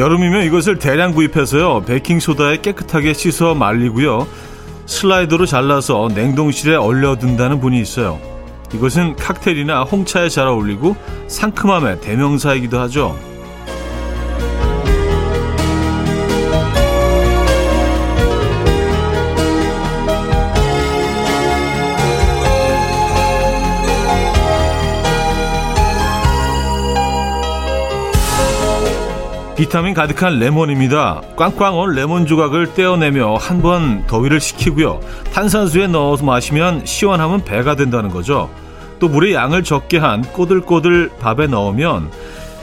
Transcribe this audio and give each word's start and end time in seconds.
여름이면 0.00 0.44
이것을 0.44 0.78
대량 0.78 1.12
구입해서요. 1.12 1.82
베이킹소다에 1.82 2.62
깨끗하게 2.62 3.12
씻어 3.12 3.54
말리고요. 3.54 4.26
슬라이더로 4.86 5.44
잘라서 5.44 6.08
냉동실에 6.14 6.74
얼려둔다는 6.74 7.60
분이 7.60 7.78
있어요. 7.78 8.18
이것은 8.72 9.16
칵테일이나 9.16 9.82
홍차에 9.82 10.30
잘 10.30 10.46
어울리고 10.46 10.96
상큼함의 11.28 12.00
대명사이기도 12.00 12.80
하죠. 12.80 13.14
비타민 29.60 29.92
가득한 29.92 30.38
레몬입니다. 30.38 31.20
꽝꽝 31.36 31.78
온 31.78 31.92
레몬 31.92 32.24
조각을 32.24 32.72
떼어내며 32.72 33.34
한 33.34 33.60
번 33.60 34.06
더위를 34.06 34.40
식히고요. 34.40 35.00
탄산수에 35.34 35.86
넣어서 35.86 36.24
마시면 36.24 36.86
시원하면 36.86 37.44
배가 37.44 37.76
된다는 37.76 38.08
거죠. 38.08 38.48
또 39.00 39.08
물의 39.10 39.34
양을 39.34 39.62
적게 39.62 39.98
한 39.98 40.22
꼬들꼬들 40.22 41.10
밥에 41.20 41.46
넣으면 41.46 42.10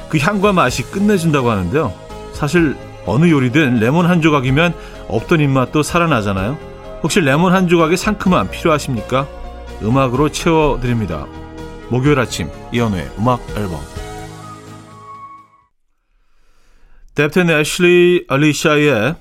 그 0.10 0.18
향과 0.18 0.54
맛이 0.54 0.82
끝내준다고 0.90 1.52
하는데요. 1.52 1.94
사실 2.34 2.76
어느 3.06 3.30
요리든 3.30 3.80
레몬 3.80 4.08
한 4.08 4.20
조각이면 4.20 4.74
없던 5.08 5.40
입맛도 5.40 5.84
살아나잖아요. 5.84 6.58
혹시 7.04 7.20
레몬 7.20 7.54
한 7.54 7.68
조각의 7.68 7.96
상큼함 7.96 8.50
필요하십니까? 8.50 9.28
음악으로 9.84 10.30
채워드립니다. 10.30 11.28
목요일 11.90 12.18
아침 12.20 12.50
이연우의 12.72 13.12
음악 13.20 13.40
앨범 13.56 13.82
뎁텐 17.18 17.50
애슐리 17.50 18.26
알리샤의 18.28 19.16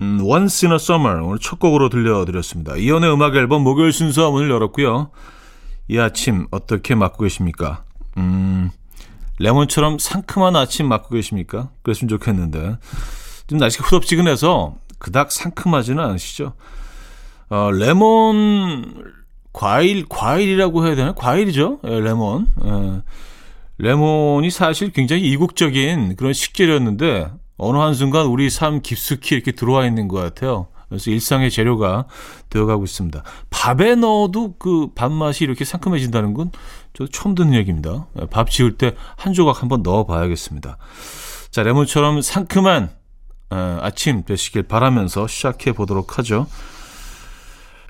음, 0.00 0.20
Once 0.22 0.66
in 0.66 0.72
a 0.72 0.76
Summer 0.76 1.22
오늘 1.22 1.38
첫 1.38 1.58
곡으로 1.58 1.90
들려드렸습니다. 1.90 2.76
이연의 2.76 3.12
음악 3.12 3.36
앨범 3.36 3.62
목요일 3.62 3.92
순서 3.92 4.30
문을 4.30 4.48
열었고요. 4.48 5.10
이 5.88 5.98
아침 5.98 6.46
어떻게 6.50 6.94
맞고 6.94 7.22
계십니까? 7.22 7.84
음, 8.16 8.70
레몬처럼 9.40 9.98
상큼한 9.98 10.56
아침 10.56 10.88
맞고 10.88 11.10
계십니까? 11.10 11.68
그랬으면 11.82 12.08
좋겠는데 12.08 12.78
좀 13.46 13.58
날씨가 13.58 13.84
후덥지근해서 13.88 14.76
그닥 14.98 15.30
상큼하지는 15.30 16.02
않으시죠? 16.02 16.54
어, 17.50 17.70
레몬 17.72 19.04
과일 19.52 20.06
과일이라고 20.08 20.86
해야 20.86 20.94
되나? 20.94 21.12
과일이죠. 21.12 21.80
예, 21.84 22.00
레몬. 22.00 22.46
예. 22.64 23.02
레몬이 23.84 24.50
사실 24.50 24.90
굉장히 24.92 25.30
이국적인 25.30 26.16
그런 26.16 26.32
식재료였는데 26.32 27.30
어느 27.58 27.76
한순간 27.76 28.24
우리 28.24 28.48
삶 28.48 28.80
깊숙이 28.80 29.34
이렇게 29.34 29.52
들어와 29.52 29.84
있는 29.86 30.08
것 30.08 30.16
같아요. 30.16 30.68
그래서 30.88 31.10
일상의 31.10 31.50
재료가 31.50 32.06
되어가고 32.48 32.84
있습니다. 32.84 33.22
밥에 33.50 33.94
넣어도 33.96 34.54
그 34.58 34.88
밥맛이 34.94 35.44
이렇게 35.44 35.66
상큼해진다는 35.66 36.32
건 36.32 36.50
저도 36.94 37.10
처음 37.10 37.34
듣는 37.34 37.52
얘기입니다. 37.52 38.06
밥 38.30 38.48
지을 38.50 38.78
때 38.78 38.94
한 39.18 39.34
조각 39.34 39.60
한번 39.60 39.82
넣어봐야겠습니다. 39.82 40.78
자, 41.50 41.62
레몬처럼 41.62 42.22
상큼한 42.22 42.90
어, 43.50 43.78
아침 43.82 44.24
되시길 44.24 44.62
바라면서 44.62 45.26
시작해 45.26 45.72
보도록 45.72 46.18
하죠. 46.18 46.46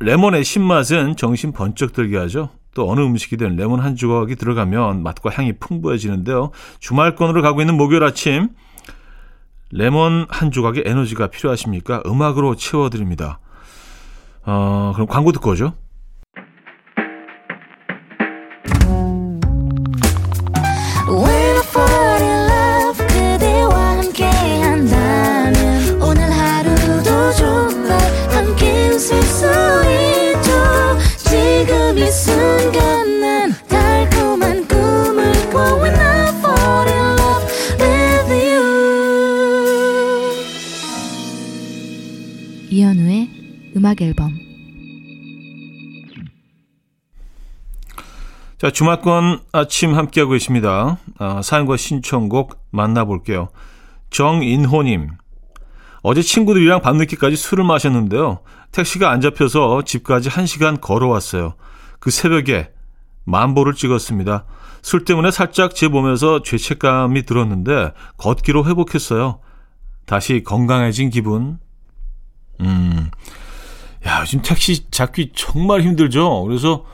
레몬의 0.00 0.42
신맛은 0.42 1.14
정신 1.16 1.52
번쩍 1.52 1.92
들게 1.92 2.16
하죠. 2.18 2.50
또 2.74 2.90
어느 2.90 3.00
음식이든 3.00 3.56
레몬 3.56 3.80
한 3.80 3.96
조각이 3.96 4.36
들어가면 4.36 5.02
맛과 5.02 5.30
향이 5.30 5.54
풍부해지는데요. 5.54 6.50
주말권으로 6.80 7.40
가고 7.42 7.60
있는 7.60 7.76
목요일 7.76 8.04
아침 8.04 8.50
레몬 9.70 10.26
한 10.28 10.50
조각의 10.50 10.84
에너지가 10.86 11.28
필요하십니까? 11.28 12.02
음악으로 12.06 12.56
채워드립니다. 12.56 13.38
어, 14.44 14.92
그럼 14.94 15.06
광고 15.06 15.32
듣고 15.32 15.50
오죠. 15.50 15.74
자, 48.64 48.70
주말권 48.70 49.40
아침 49.52 49.94
함께하고 49.94 50.32
계십니다. 50.32 50.96
아, 51.18 51.42
사연과 51.42 51.76
신청곡 51.76 52.58
만나볼게요. 52.70 53.50
정인호님. 54.08 55.10
어제 56.00 56.22
친구들이랑 56.22 56.80
밤늦게까지 56.80 57.36
술을 57.36 57.62
마셨는데요. 57.64 58.40
택시가 58.72 59.10
안 59.10 59.20
잡혀서 59.20 59.82
집까지 59.82 60.30
1시간 60.30 60.80
걸어왔어요. 60.80 61.56
그 62.00 62.10
새벽에 62.10 62.70
만보를 63.24 63.74
찍었습니다. 63.74 64.46
술 64.80 65.04
때문에 65.04 65.30
살짝 65.30 65.74
제 65.74 65.88
몸에서 65.88 66.40
죄책감이 66.40 67.26
들었는데 67.26 67.92
걷기로 68.16 68.64
회복했어요. 68.64 69.40
다시 70.06 70.42
건강해진 70.42 71.10
기분. 71.10 71.58
음, 72.62 73.10
야, 74.06 74.22
요즘 74.22 74.40
택시 74.40 74.90
잡기 74.90 75.32
정말 75.34 75.82
힘들죠. 75.82 76.44
그래서 76.44 76.86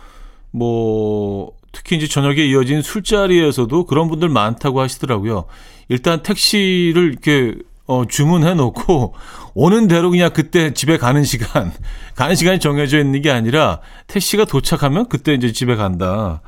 뭐 0.51 1.60
특히 1.73 1.97
이제 1.97 2.07
저녁에 2.07 2.45
이어진 2.45 2.83
술자리에서도 2.83 3.87
그런 3.87 4.09
분들 4.09 4.29
많다고 4.29 4.81
하시더라고요. 4.81 5.45
일단 5.89 6.23
택시를 6.23 7.11
이렇게 7.11 7.55
어, 7.87 8.05
주문해 8.07 8.55
놓고 8.55 9.15
오는 9.55 9.89
대로 9.89 10.11
그냥 10.11 10.31
그때 10.33 10.73
집에 10.73 10.97
가는 10.97 11.25
시간, 11.25 11.73
가는 12.15 12.35
시간이 12.37 12.61
정해져 12.61 13.01
있는 13.01 13.21
게 13.21 13.31
아니라 13.31 13.81
택시가 14.07 14.45
도착하면 14.45 15.09
그때 15.09 15.35
이제 15.35 15.53
집에 15.53 15.75
간다. 15.75 16.41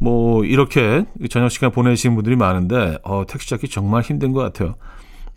뭐 0.00 0.44
이렇게 0.44 1.04
저녁 1.30 1.50
시간 1.50 1.70
보내시는 1.70 2.14
분들이 2.16 2.36
많은데 2.36 2.98
어, 3.04 3.24
택시 3.26 3.48
잡기 3.48 3.68
정말 3.68 4.02
힘든 4.02 4.32
것 4.32 4.40
같아요. 4.40 4.74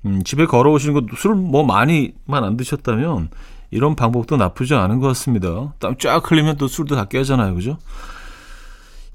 음, 0.05 0.23
집에 0.23 0.45
걸어오시는 0.45 0.93
것도 0.95 1.15
술뭐 1.15 1.63
많이만 1.63 2.43
안 2.43 2.57
드셨다면 2.57 3.29
이런 3.69 3.95
방법도 3.95 4.37
나쁘지 4.37 4.73
않은 4.73 4.99
것 4.99 5.07
같습니다. 5.09 5.73
땀 5.79 5.95
쫙 5.97 6.29
흘리면 6.29 6.57
또 6.57 6.67
술도 6.67 6.95
다 6.95 7.05
깨잖아요. 7.05 7.55
그죠? 7.55 7.77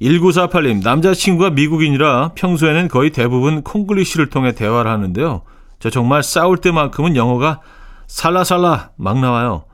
1948님, 0.00 0.82
남자친구가 0.82 1.50
미국인이라 1.50 2.32
평소에는 2.34 2.88
거의 2.88 3.10
대부분 3.10 3.62
콩글리시를 3.62 4.28
통해 4.28 4.52
대화를 4.52 4.90
하는데요. 4.90 5.42
저 5.78 5.90
정말 5.90 6.22
싸울 6.22 6.58
때만큼은 6.58 7.16
영어가 7.16 7.60
살라살라 8.06 8.90
막 8.96 9.18
나와요. 9.18 9.64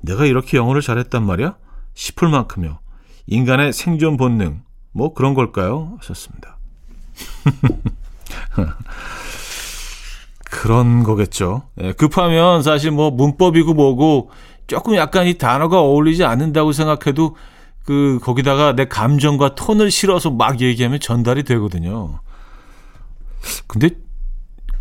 내가 0.00 0.26
이렇게 0.26 0.56
영어를 0.56 0.82
잘했단 0.82 1.24
말이야? 1.24 1.56
싶을 1.94 2.28
만큼요. 2.28 2.78
인간의 3.26 3.72
생존 3.72 4.16
본능, 4.16 4.62
뭐 4.92 5.14
그런 5.14 5.34
걸까요? 5.34 5.96
하셨습니다. 5.98 6.58
그런 10.50 11.04
거겠죠. 11.04 11.62
예, 11.80 11.92
급하면 11.92 12.62
사실 12.62 12.90
뭐 12.90 13.10
문법이고 13.10 13.72
뭐고 13.72 14.30
조금 14.66 14.96
약간 14.96 15.26
이 15.26 15.38
단어가 15.38 15.80
어울리지 15.80 16.24
않는다고 16.24 16.72
생각해도 16.72 17.36
그 17.84 18.18
거기다가 18.22 18.74
내 18.74 18.86
감정과 18.86 19.54
톤을 19.54 19.90
실어서 19.90 20.30
막 20.30 20.60
얘기하면 20.60 21.00
전달이 21.00 21.44
되거든요. 21.44 22.20
근데 23.66 23.90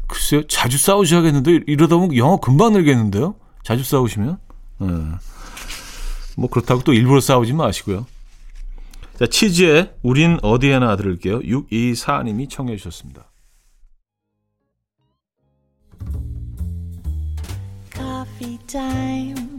글쎄요 0.08 0.46
자주 0.48 0.78
싸우셔야겠는데 0.78 1.62
이러다 1.68 1.96
보면 1.96 2.16
영어 2.16 2.38
금방 2.38 2.74
늘겠는데요. 2.74 3.36
자주 3.64 3.84
싸우시면. 3.84 4.38
예. 4.82 4.86
뭐 6.38 6.50
그렇다고 6.50 6.84
또 6.84 6.94
일부러 6.94 7.20
싸우지 7.20 7.54
마시고요. 7.54 8.06
자 9.18 9.28
치즈의 9.28 9.94
우린 10.02 10.40
어디에나 10.42 10.96
들을게요. 10.96 11.40
624님이 11.40 12.50
청해 12.50 12.78
주셨습니다. 12.78 13.30
coffee 17.94 18.58
time. 18.68 19.59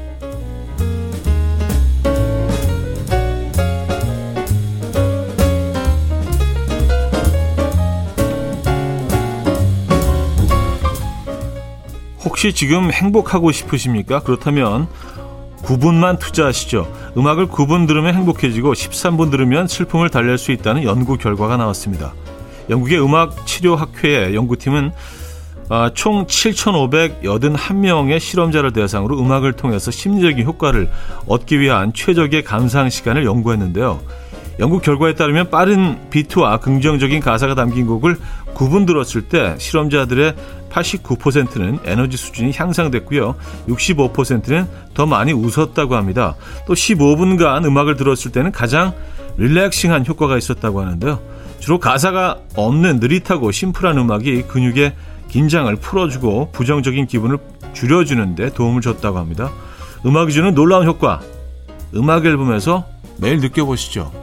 혹시 12.31 12.53
지금 12.53 12.91
행복하고 12.93 13.51
싶으십니까? 13.51 14.21
그렇다면 14.21 14.87
9분만 15.63 16.17
투자하시죠. 16.17 17.11
음악을 17.17 17.47
9분 17.47 17.89
들으면 17.89 18.15
행복해지고 18.15 18.71
13분 18.71 19.31
들으면 19.31 19.67
슬픔을 19.67 20.07
달랠 20.09 20.37
수 20.37 20.53
있다는 20.53 20.85
연구 20.85 21.17
결과가 21.17 21.57
나왔습니다. 21.57 22.13
영국의 22.69 23.03
음악 23.03 23.45
치료 23.45 23.75
학회의 23.75 24.33
연구팀은 24.33 24.93
아, 25.67 25.91
총 25.93 26.25
7,581명의 26.25 28.21
실험자를 28.21 28.71
대상으로 28.71 29.19
음악을 29.19 29.51
통해서 29.51 29.91
심리적인 29.91 30.45
효과를 30.45 30.89
얻기 31.27 31.59
위한 31.59 31.91
최적의 31.93 32.45
감상 32.45 32.89
시간을 32.89 33.25
연구했는데요. 33.25 33.99
연구 34.59 34.79
결과에 34.79 35.15
따르면 35.15 35.49
빠른 35.49 36.09
비트와 36.09 36.57
긍정적인 36.57 37.19
가사가 37.19 37.55
담긴 37.55 37.87
곡을 37.87 38.17
9분 38.53 38.85
들었을 38.85 39.23
때 39.23 39.55
실험자들의 39.57 40.35
89%는 40.69 41.79
에너지 41.85 42.17
수준이 42.17 42.51
향상됐고요. 42.55 43.35
65%는 43.67 44.67
더 44.93 45.05
많이 45.05 45.33
웃었다고 45.33 45.95
합니다. 45.95 46.35
또 46.67 46.73
15분간 46.73 47.65
음악을 47.65 47.95
들었을 47.95 48.31
때는 48.31 48.51
가장 48.51 48.93
릴렉싱한 49.37 50.05
효과가 50.05 50.37
있었다고 50.37 50.81
하는데요. 50.81 51.19
주로 51.59 51.79
가사가 51.79 52.39
없는 52.55 52.99
느릿하고 52.99 53.51
심플한 53.51 53.97
음악이 53.97 54.43
근육에 54.43 54.93
긴장을 55.29 55.73
풀어주고 55.75 56.49
부정적인 56.51 57.07
기분을 57.07 57.37
줄여주는데 57.73 58.53
도움을 58.53 58.81
줬다고 58.81 59.17
합니다. 59.17 59.49
음악이 60.05 60.33
주는 60.33 60.53
놀라운 60.53 60.87
효과, 60.87 61.21
음악 61.95 62.25
앨범에서 62.25 62.85
매일 63.17 63.39
느껴보시죠. 63.39 64.20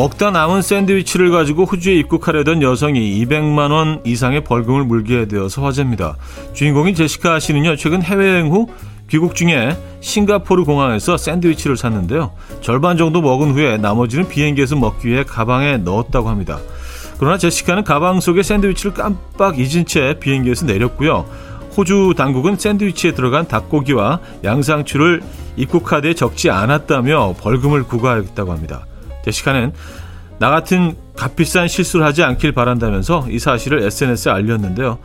먹다 0.00 0.30
남은 0.30 0.62
샌드위치를 0.62 1.30
가지고 1.30 1.66
호주에 1.66 1.94
입국하려던 1.96 2.62
여성이 2.62 3.22
200만 3.22 3.70
원 3.70 4.00
이상의 4.06 4.44
벌금을 4.44 4.84
물게 4.84 5.28
되어서 5.28 5.62
화제입니다. 5.62 6.16
주인공인 6.54 6.94
제시카 6.94 7.38
씨는요, 7.38 7.76
최근 7.76 8.00
해외여행 8.00 8.48
후 8.50 8.66
귀국 9.10 9.34
중에 9.34 9.76
싱가포르 10.00 10.64
공항에서 10.64 11.18
샌드위치를 11.18 11.76
샀는데요. 11.76 12.32
절반 12.62 12.96
정도 12.96 13.20
먹은 13.20 13.50
후에 13.52 13.76
나머지는 13.76 14.26
비행기에서 14.26 14.74
먹기 14.74 15.06
위해 15.06 15.22
가방에 15.22 15.76
넣었다고 15.76 16.30
합니다. 16.30 16.58
그러나 17.18 17.36
제시카는 17.36 17.84
가방 17.84 18.20
속에 18.20 18.42
샌드위치를 18.42 18.94
깜빡 18.94 19.58
잊은 19.58 19.84
채 19.84 20.16
비행기에서 20.18 20.64
내렸고요. 20.64 21.26
호주 21.76 22.14
당국은 22.16 22.56
샌드위치에 22.56 23.12
들어간 23.12 23.46
닭고기와 23.46 24.20
양상추를 24.44 25.20
입국 25.56 25.84
카드에 25.84 26.14
적지 26.14 26.48
않았다며 26.48 27.34
벌금을 27.38 27.82
부과했다고 27.82 28.50
합니다. 28.50 28.86
제시카는 29.24 29.72
나 30.38 30.48
같은 30.48 30.96
값비싼 31.16 31.68
실수를 31.68 32.06
하지 32.06 32.22
않길 32.22 32.52
바란다면서 32.52 33.26
이 33.28 33.38
사실을 33.38 33.82
SNS에 33.82 34.32
알렸는데요. 34.32 34.98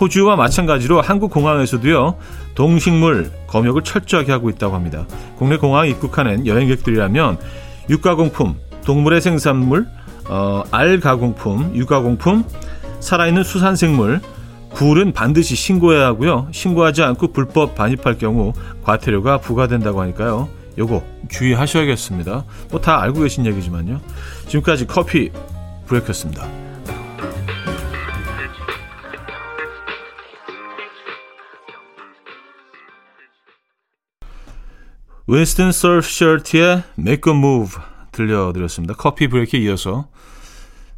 호주와 0.00 0.36
마찬가지로 0.36 1.02
한국 1.02 1.30
공항에서도요. 1.30 2.16
동식물 2.54 3.30
검역을 3.48 3.82
철저하게 3.82 4.32
하고 4.32 4.48
있다고 4.48 4.74
합니다. 4.74 5.06
국내 5.36 5.58
공항에 5.58 5.90
입국하는 5.90 6.46
여행객들이라면 6.46 7.38
육가공품, 7.90 8.56
동물의 8.84 9.20
생산물, 9.20 9.86
어, 10.28 10.62
알 10.70 11.00
가공품, 11.00 11.74
유가공품, 11.74 12.44
살아있는 13.00 13.42
수산생물, 13.42 14.20
굴은 14.70 15.12
반드시 15.12 15.54
신고해야 15.54 16.06
하고요. 16.06 16.48
신고하지 16.52 17.02
않고 17.02 17.32
불법 17.32 17.74
반입할 17.74 18.18
경우 18.18 18.52
과태료가 18.84 19.38
부과된다고 19.38 20.00
하니까요. 20.00 20.48
요거 20.78 21.04
주의하셔야겠습니다. 21.28 22.44
뭐 22.70 22.80
다 22.80 23.00
알고 23.02 23.20
계신 23.20 23.44
얘기지만요. 23.46 24.00
지금까지 24.46 24.86
커피 24.86 25.30
브레이크였습니다. 25.86 26.46
윈스턴 35.26 35.72
서프셔트의 35.72 36.82
Make 36.98 37.30
a 37.32 37.38
Move 37.38 37.72
들려드렸습니다. 38.12 38.94
커피 38.94 39.28
브레이크에 39.28 39.60
이어서 39.60 40.08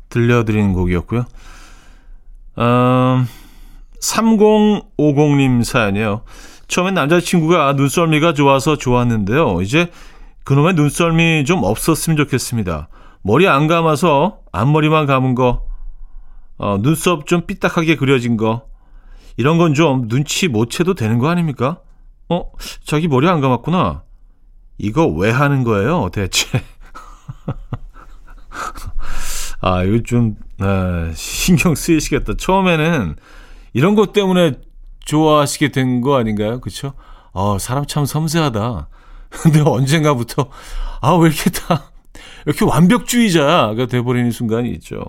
들려드린 0.09 0.73
곡이었고요. 0.73 1.25
음, 2.59 3.27
3050님 4.01 5.65
사연이에요. 5.65 6.23
처음엔 6.71 6.95
남자친구가 6.95 7.73
눈썰미가 7.73 8.33
좋아서 8.33 8.77
좋았는데요. 8.77 9.61
이제 9.61 9.91
그놈의 10.45 10.75
눈썰미 10.75 11.45
좀 11.45 11.65
없었으면 11.65 12.17
좋겠습니다. 12.17 12.89
머리 13.23 13.49
안 13.49 13.67
감아서 13.67 14.39
앞머리만 14.53 15.07
감은 15.07 15.35
거, 15.35 15.65
어, 16.59 16.79
눈썹 16.81 17.27
좀 17.27 17.45
삐딱하게 17.47 17.97
그려진 17.97 18.37
거, 18.37 18.67
이런 19.37 19.59
건 19.59 19.75
좀 19.75 20.07
눈치 20.07 20.47
못 20.47 20.71
채도 20.71 20.95
되는 20.95 21.19
거 21.19 21.29
아닙니까? 21.29 21.81
어, 22.29 22.53
자기 22.85 23.09
머리 23.09 23.29
안 23.29 23.41
감았구나. 23.41 24.05
이거 24.79 25.09
왜 25.09 25.31
하는 25.31 25.65
거예요, 25.65 26.09
대체? 26.13 26.47
아, 29.61 29.83
이거 29.83 30.03
좀, 30.05 30.37
아, 30.61 31.11
신경 31.15 31.75
쓰이시겠다. 31.75 32.35
처음에는 32.39 33.17
이런 33.73 33.97
것 33.97 34.13
때문에 34.13 34.53
좋아하시게 35.05 35.69
된 35.71 36.01
거 36.01 36.17
아닌가요? 36.19 36.61
그쵸? 36.61 36.95
어, 37.33 37.59
사람 37.59 37.87
참 37.87 38.05
섬세하다. 38.05 38.89
근데 39.31 39.61
언젠가부터, 39.61 40.49
아, 41.01 41.13
왜 41.15 41.29
이렇게 41.29 41.51
다, 41.51 41.91
이렇게 42.47 42.65
완벽주의자가 42.65 43.87
돼버리는 43.87 44.31
순간이 44.31 44.71
있죠. 44.73 45.05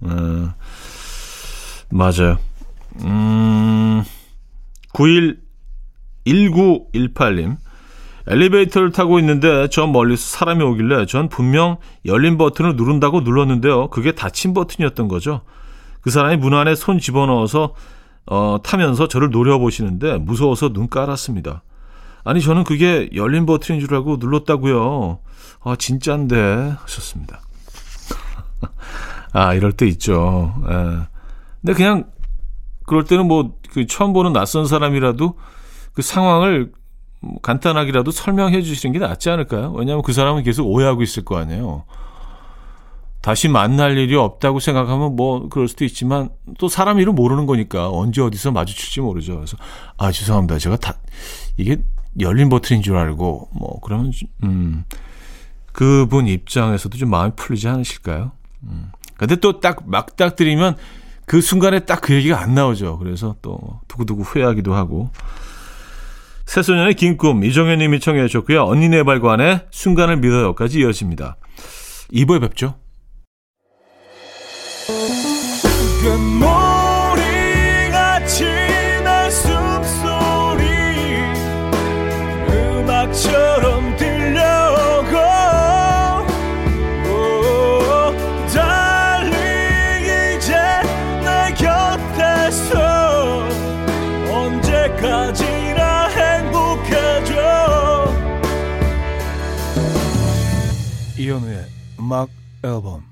어, 0.00 0.54
맞아요. 1.90 2.38
음, 3.04 4.02
91, 4.92 5.40
1918님. 6.26 7.56
엘리베이터를 8.28 8.90
타고 8.90 9.20
있는데 9.20 9.68
저 9.70 9.86
멀리서 9.86 10.36
사람이 10.38 10.64
오길래 10.64 11.06
전 11.06 11.28
분명 11.28 11.76
열린 12.04 12.36
버튼을 12.38 12.74
누른다고 12.74 13.20
눌렀는데요. 13.20 13.88
그게 13.90 14.12
닫힌 14.12 14.52
버튼이었던 14.52 15.06
거죠. 15.06 15.42
그 16.00 16.10
사람이 16.10 16.36
문 16.38 16.54
안에 16.54 16.74
손 16.74 16.98
집어넣어서 16.98 17.74
어, 18.26 18.58
타면서 18.62 19.08
저를 19.08 19.30
노려보시는데 19.30 20.18
무서워서 20.18 20.72
눈 20.72 20.88
깔았습니다. 20.88 21.62
아니 22.24 22.40
저는 22.40 22.64
그게 22.64 23.08
열린 23.14 23.46
버튼인 23.46 23.80
줄 23.80 23.94
알고 23.94 24.16
눌렀다고요. 24.18 25.20
아 25.62 25.76
진짠데 25.76 26.74
하셨습니다. 26.80 27.40
아 29.32 29.54
이럴 29.54 29.72
때 29.72 29.86
있죠. 29.86 30.54
에. 30.68 30.72
예. 30.72 30.98
근데 31.60 31.72
그냥 31.74 32.04
그럴 32.84 33.04
때는 33.04 33.26
뭐 33.26 33.56
그 33.76 33.86
처음 33.86 34.14
보는 34.14 34.32
낯선 34.32 34.66
사람이라도 34.66 35.34
그 35.92 36.00
상황을 36.00 36.72
간단하게라도 37.42 38.10
설명해 38.10 38.62
주시는 38.62 38.94
게 38.94 38.98
낫지 38.98 39.28
않을까요? 39.28 39.70
왜냐하면 39.72 40.02
그 40.02 40.14
사람은 40.14 40.44
계속 40.44 40.66
오해하고 40.66 41.02
있을 41.02 41.26
거 41.26 41.36
아니에요. 41.36 41.84
다시 43.26 43.48
만날 43.48 43.98
일이 43.98 44.14
없다고 44.14 44.60
생각하면 44.60 45.16
뭐 45.16 45.48
그럴 45.48 45.66
수도 45.66 45.84
있지만 45.84 46.28
또 46.58 46.68
사람 46.68 47.00
이름 47.00 47.16
모르는 47.16 47.46
거니까 47.46 47.90
언제 47.90 48.22
어디서 48.22 48.52
마주칠지 48.52 49.00
모르죠. 49.00 49.34
그래서 49.34 49.56
아 49.96 50.12
죄송합니다. 50.12 50.60
제가 50.60 50.76
다 50.76 50.94
이게 51.56 51.78
열린 52.20 52.48
버튼인 52.48 52.82
줄 52.82 52.96
알고 52.96 53.48
뭐 53.52 53.80
그러면 53.80 54.12
음 54.44 54.84
그분 55.72 56.28
입장에서도 56.28 56.96
좀 56.96 57.10
마음이 57.10 57.32
풀리지 57.34 57.66
않으실까요? 57.66 58.30
음. 58.62 58.92
근데 59.16 59.34
또 59.34 59.58
딱 59.58 59.78
막 59.88 60.14
딱 60.14 60.36
드리면 60.36 60.76
그 61.24 61.40
순간에 61.40 61.80
딱 61.80 62.02
그 62.02 62.14
얘기가 62.14 62.40
안 62.40 62.54
나오죠. 62.54 62.96
그래서 62.98 63.34
또 63.42 63.80
두고두고 63.88 64.22
후회하기도 64.22 64.72
하고 64.72 65.10
새소년의 66.44 66.94
긴 66.94 67.16
꿈 67.16 67.42
이정현 67.42 67.80
님이 67.80 67.98
청해 67.98 68.24
주셨고요. 68.28 68.66
언니네 68.66 69.02
발관의 69.02 69.66
순간을 69.72 70.18
믿어요까지 70.18 70.78
이어집니다. 70.78 71.38
2부에 72.12 72.40
뵙죠. 72.40 72.76
음악 102.06 102.28
앨범 102.62 103.02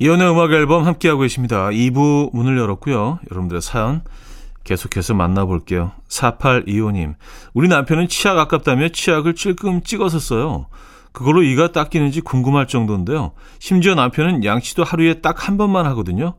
이현우의 0.00 0.32
음악 0.32 0.50
앨범 0.52 0.84
함께하고 0.84 1.20
계십니다. 1.20 1.68
2부 1.68 2.34
문을 2.34 2.58
열었고요. 2.58 3.20
여러분들의 3.30 3.62
사연 3.62 4.02
계속해서 4.64 5.14
만나볼게요. 5.14 5.92
4825님. 6.08 7.14
우리 7.54 7.68
남편은 7.68 8.08
치약 8.08 8.36
아깝다며 8.36 8.88
치약을 8.88 9.36
찔끔 9.36 9.82
찍어서 9.82 10.18
써요. 10.18 10.66
그걸로 11.12 11.42
이가 11.44 11.70
닦이는지 11.70 12.20
궁금할 12.22 12.66
정도인데요. 12.66 13.32
심지어 13.60 13.94
남편은 13.94 14.44
양치도 14.44 14.82
하루에 14.82 15.20
딱 15.20 15.46
한 15.48 15.56
번만 15.56 15.86
하거든요. 15.86 16.34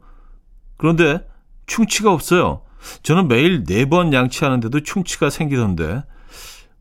그런데 0.78 1.26
충치가 1.68 2.12
없어요. 2.12 2.64
저는 3.04 3.30
매일 3.30 3.64
네 3.64 3.86
번 3.86 4.12
양치하는데도 4.12 4.82
충치가 4.82 5.30
생기던데 5.30 6.04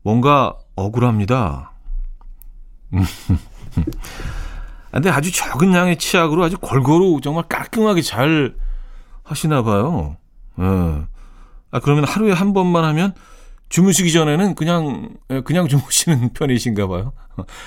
뭔가 0.01 0.55
억울합니다. 0.75 1.71
근데 4.91 5.09
아주 5.09 5.31
적은 5.31 5.73
양의 5.73 5.97
치약으로 5.97 6.43
아주 6.43 6.57
골고루 6.57 7.19
정말 7.21 7.43
깔끔하게 7.47 8.01
잘 8.01 8.55
하시나 9.23 9.61
봐요. 9.61 10.17
예. 10.59 10.63
아, 11.71 11.79
그러면 11.79 12.05
하루에 12.05 12.31
한 12.33 12.53
번만 12.53 12.83
하면 12.85 13.13
주무시기 13.69 14.11
전에는 14.11 14.55
그냥, 14.55 15.09
예, 15.29 15.41
그냥 15.41 15.67
주무시는 15.69 16.33
편이신가 16.33 16.87
봐요. 16.87 17.13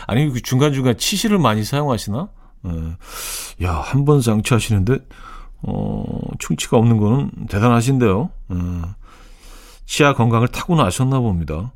아니, 0.08 0.28
그 0.30 0.42
중간중간 0.42 0.98
치실을 0.98 1.38
많이 1.38 1.62
사용하시나? 1.62 2.28
예. 2.66 3.64
야, 3.66 3.74
한 3.74 4.04
번 4.04 4.20
장치하시는데, 4.20 4.98
어, 5.62 6.04
충치가 6.40 6.76
없는 6.76 6.96
거는 6.98 7.30
대단하신데요. 7.48 8.30
예. 8.52 8.56
치아 9.86 10.14
건강을 10.14 10.48
타고나셨나 10.48 11.20
봅니다. 11.20 11.72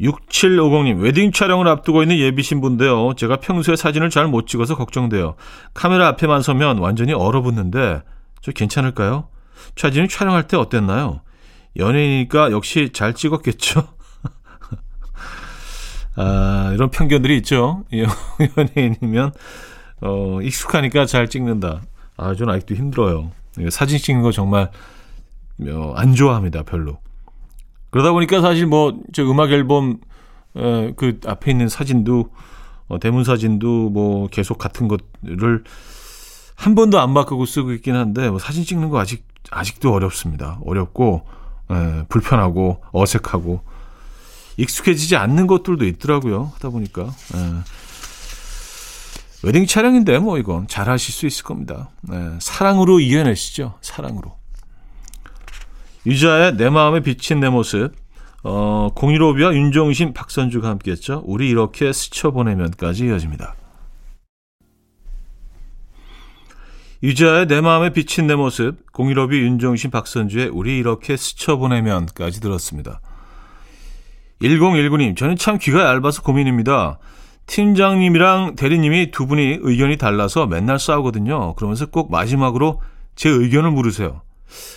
6750님, 0.00 1.00
웨딩 1.00 1.32
촬영을 1.32 1.68
앞두고 1.68 2.02
있는 2.02 2.18
예비 2.18 2.42
신부인데요. 2.42 3.14
제가 3.14 3.36
평소에 3.36 3.76
사진을 3.76 4.10
잘 4.10 4.26
못 4.28 4.46
찍어서 4.46 4.76
걱정돼요. 4.76 5.36
카메라 5.72 6.08
앞에만 6.08 6.42
서면 6.42 6.78
완전히 6.78 7.12
얼어붙는데, 7.12 8.02
저 8.42 8.52
괜찮을까요? 8.52 9.28
사진을 9.76 10.08
촬영할 10.08 10.46
때 10.46 10.56
어땠나요? 10.56 11.20
연예인이니까 11.76 12.50
역시 12.52 12.90
잘 12.92 13.14
찍었겠죠? 13.14 13.86
아, 16.16 16.70
이런 16.74 16.90
편견들이 16.90 17.36
있죠. 17.38 17.84
연예인이면, 18.76 19.32
어, 20.02 20.38
익숙하니까 20.42 21.06
잘 21.06 21.28
찍는다. 21.28 21.82
아, 22.18 22.34
저는 22.34 22.54
아직도 22.54 22.74
힘들어요. 22.74 23.30
사진 23.70 23.98
찍는 23.98 24.22
거 24.22 24.32
정말, 24.32 24.70
어, 25.68 25.92
안 25.96 26.14
좋아합니다, 26.14 26.64
별로. 26.64 26.98
그러다 27.96 28.12
보니까 28.12 28.42
사실 28.42 28.66
뭐, 28.66 29.00
저 29.14 29.22
음악 29.22 29.52
앨범, 29.52 30.00
에, 30.54 30.92
그 30.96 31.18
앞에 31.24 31.50
있는 31.50 31.70
사진도, 31.70 32.28
어, 32.88 32.98
대문 32.98 33.24
사진도 33.24 33.88
뭐 33.88 34.28
계속 34.28 34.58
같은 34.58 34.86
것을 34.86 35.64
한 36.56 36.74
번도 36.74 37.00
안 37.00 37.14
바꾸고 37.14 37.46
쓰고 37.46 37.72
있긴 37.72 37.94
한데, 37.96 38.28
뭐 38.28 38.38
사진 38.38 38.64
찍는 38.64 38.90
거 38.90 39.00
아직, 39.00 39.26
아직도 39.50 39.94
어렵습니다. 39.94 40.58
어렵고, 40.66 41.26
에, 41.70 42.04
불편하고, 42.10 42.82
어색하고, 42.92 43.62
익숙해지지 44.58 45.16
않는 45.16 45.46
것들도 45.46 45.86
있더라고요. 45.86 46.52
하다 46.56 46.68
보니까. 46.68 47.04
에. 47.04 47.38
웨딩 49.42 49.66
촬영인데 49.66 50.18
뭐 50.18 50.36
이건 50.36 50.68
잘 50.68 50.90
하실 50.90 51.14
수 51.14 51.26
있을 51.26 51.44
겁니다. 51.44 51.88
에, 52.12 52.38
사랑으로 52.40 53.00
이겨내시죠. 53.00 53.78
사랑으로. 53.80 54.35
유자의 56.06 56.56
내 56.56 56.70
마음에 56.70 57.00
비친 57.00 57.40
내 57.40 57.48
모습. 57.48 57.90
어, 58.44 58.90
공일오비와 58.94 59.54
윤종신, 59.54 60.14
박선주가 60.14 60.68
함께했죠. 60.68 61.24
우리 61.26 61.48
이렇게 61.48 61.92
스쳐보내면까지 61.92 63.06
이어집니다. 63.06 63.56
유자의 67.02 67.48
내 67.48 67.60
마음에 67.60 67.92
비친 67.92 68.28
내 68.28 68.36
모습, 68.36 68.92
공일오비, 68.92 69.36
윤종신, 69.36 69.90
박선주의 69.90 70.48
우리 70.48 70.78
이렇게 70.78 71.16
스쳐보내면까지 71.16 72.40
들었습니다. 72.40 73.00
1019님, 74.40 75.16
저는 75.16 75.36
참 75.36 75.58
귀가 75.58 75.86
얇아서 75.86 76.22
고민입니다. 76.22 76.98
팀장님이랑 77.46 78.54
대리님이 78.54 79.10
두 79.10 79.26
분이 79.26 79.58
의견이 79.60 79.96
달라서 79.96 80.46
맨날 80.46 80.78
싸우거든요. 80.78 81.54
그러면서 81.54 81.86
꼭 81.86 82.12
마지막으로 82.12 82.80
제 83.16 83.28
의견을 83.28 83.72
물으세요. 83.72 84.22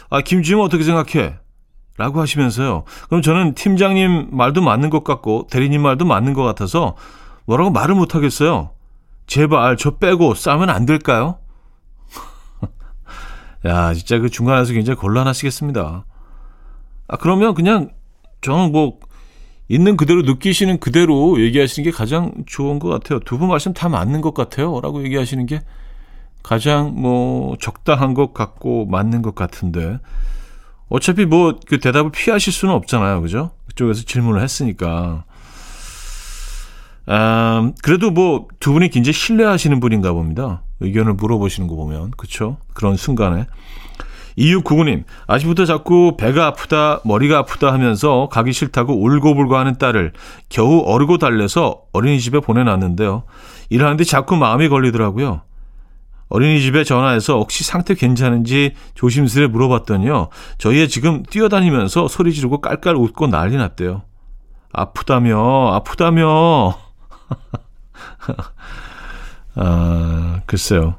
아, 0.10 0.22
김지임 0.22 0.60
어떻게 0.60 0.84
생각해? 0.84 1.36
라고 1.98 2.22
하시면서요. 2.22 2.86
그럼 3.10 3.22
저는 3.22 3.56
팀장님 3.56 4.30
말도 4.32 4.62
맞는 4.62 4.90
것 4.90 5.04
같고 5.04 5.48
대리님 5.52 5.82
말도 5.82 6.06
맞는 6.06 6.34
것 6.34 6.44
같아서 6.44 6.96
뭐라고 7.46 7.72
말을 7.72 7.96
못 7.96 8.16
하겠어요. 8.16 8.72
제발 9.28 9.76
저 9.78 9.98
빼고 9.98 10.34
싸면 10.34 10.70
안 10.70 10.86
될까요? 10.86 11.40
야, 13.66 13.94
진짜 13.94 14.20
그 14.20 14.30
중간에서 14.30 14.74
굉장히 14.74 14.98
곤란하시겠습니다. 14.98 16.06
아, 17.08 17.18
그러면 17.18 17.54
그냥 17.54 17.90
저는 18.42 18.72
뭐 18.72 19.00
있는 19.68 19.98
그대로 19.98 20.22
느끼시는 20.22 20.80
그대로 20.80 21.40
얘기하시는 21.42 21.84
게 21.90 21.92
가장 21.96 22.32
좋은 22.48 22.80
것 22.80 22.88
같아요. 22.90 23.20
두 23.20 23.38
분 23.38 23.50
말씀 23.50 23.74
다 23.74 23.90
맞는 23.90 24.22
것 24.22 24.34
같아요. 24.34 24.80
라고 24.82 25.04
얘기하시는 25.04 25.46
게 25.46 25.62
가장 26.44 26.94
뭐 26.96 27.56
적당한 27.60 28.14
것 28.14 28.34
같고 28.34 28.86
맞는 28.88 29.22
것 29.22 29.36
같은데 29.36 30.00
어차피 30.90 31.26
뭐 31.26 31.60
그 31.68 31.80
대답을 31.80 32.12
피하실 32.12 32.52
수는 32.54 32.74
없잖아요. 32.74 33.22
그죠? 33.22 33.52
그쪽에서 33.68 34.04
질문을 34.04 34.42
했으니까. 34.42 35.24
아, 37.06 37.72
그래도 37.84 38.12
뭐 38.12 38.48
두 38.60 38.74
분이 38.74 38.90
굉장히 38.90 39.14
신뢰하시는 39.14 39.80
분인가 39.80 40.14
봅니다. 40.14 40.62
의견을 40.80 41.14
물어보시는 41.14 41.68
거 41.68 41.76
보면. 41.76 42.12
그쵸? 42.18 42.58
그런 42.74 42.98
순간에. 42.98 43.46
2699님, 44.38 45.04
아직부터 45.28 45.66
자꾸 45.66 46.16
배가 46.18 46.46
아프다, 46.48 47.02
머리가 47.04 47.40
아프다 47.40 47.74
하면서 47.74 48.30
가기 48.32 48.54
싫다고 48.54 48.94
울고불고 49.04 49.58
하는 49.58 49.78
딸을 49.78 50.14
겨우 50.48 50.80
어르고 50.86 51.18
달래서 51.18 51.82
어린이집에 51.92 52.40
보내놨는데요. 52.40 53.24
일하는데 53.70 54.04
자꾸 54.06 54.38
마음이 54.38 54.70
걸리더라고요. 54.70 55.42
어린이집에 56.30 56.84
전화해서 56.84 57.38
혹시 57.38 57.64
상태 57.64 57.96
괜찮은지 57.96 58.76
조심스레 58.96 59.48
물어봤더니요. 59.48 60.30
저희 60.58 60.82
애 60.82 60.88
지금 60.88 61.24
뛰어다니면서 61.24 62.08
소리 62.08 62.34
지르고 62.34 62.62
깔깔 62.62 62.96
웃고 62.96 63.28
난리 63.28 63.58
났대요. 63.58 64.04
아프다며, 64.72 65.74
아프다며. 65.74 66.76
아, 69.56 70.42
글쎄요. 70.46 70.96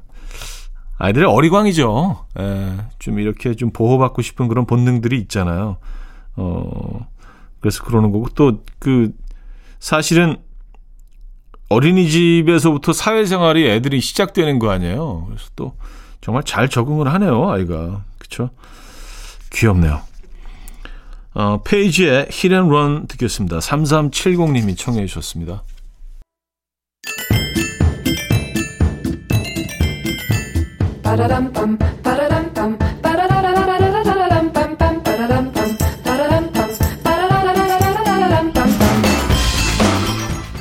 아이들의 0.99 1.29
어리광이죠. 1.29 2.27
예, 2.41 2.77
좀 2.99 3.21
이렇게 3.21 3.55
좀 3.55 3.71
보호받고 3.71 4.23
싶은 4.23 4.49
그런 4.49 4.67
본능들이 4.67 5.19
있잖아요. 5.21 5.79
어, 6.37 7.07
그래서 7.61 7.85
그러는 7.85 8.13
거고 8.13 8.29
또 8.31 8.61
그 8.79 9.13
사실은 9.81 10.37
어린이집에서부터 11.71 12.93
사회생활이 12.93 13.67
애들이 13.69 14.01
시작되는 14.01 14.59
거 14.59 14.71
아니에요. 14.71 15.27
그래서 15.29 15.49
또 15.57 15.75
정말 16.21 16.43
잘 16.45 16.69
적응을 16.69 17.13
하네요, 17.15 17.49
아이가. 17.49 18.05
그쵸? 18.19 18.51
귀엽네요. 19.53 20.03
어, 21.33 21.63
페이지에 21.63 22.27
히앤런 22.31 23.07
듣겠습니다. 23.07 23.59
3370님이 23.59 24.77
청해 24.77 25.07
주셨습니다. 25.07 25.63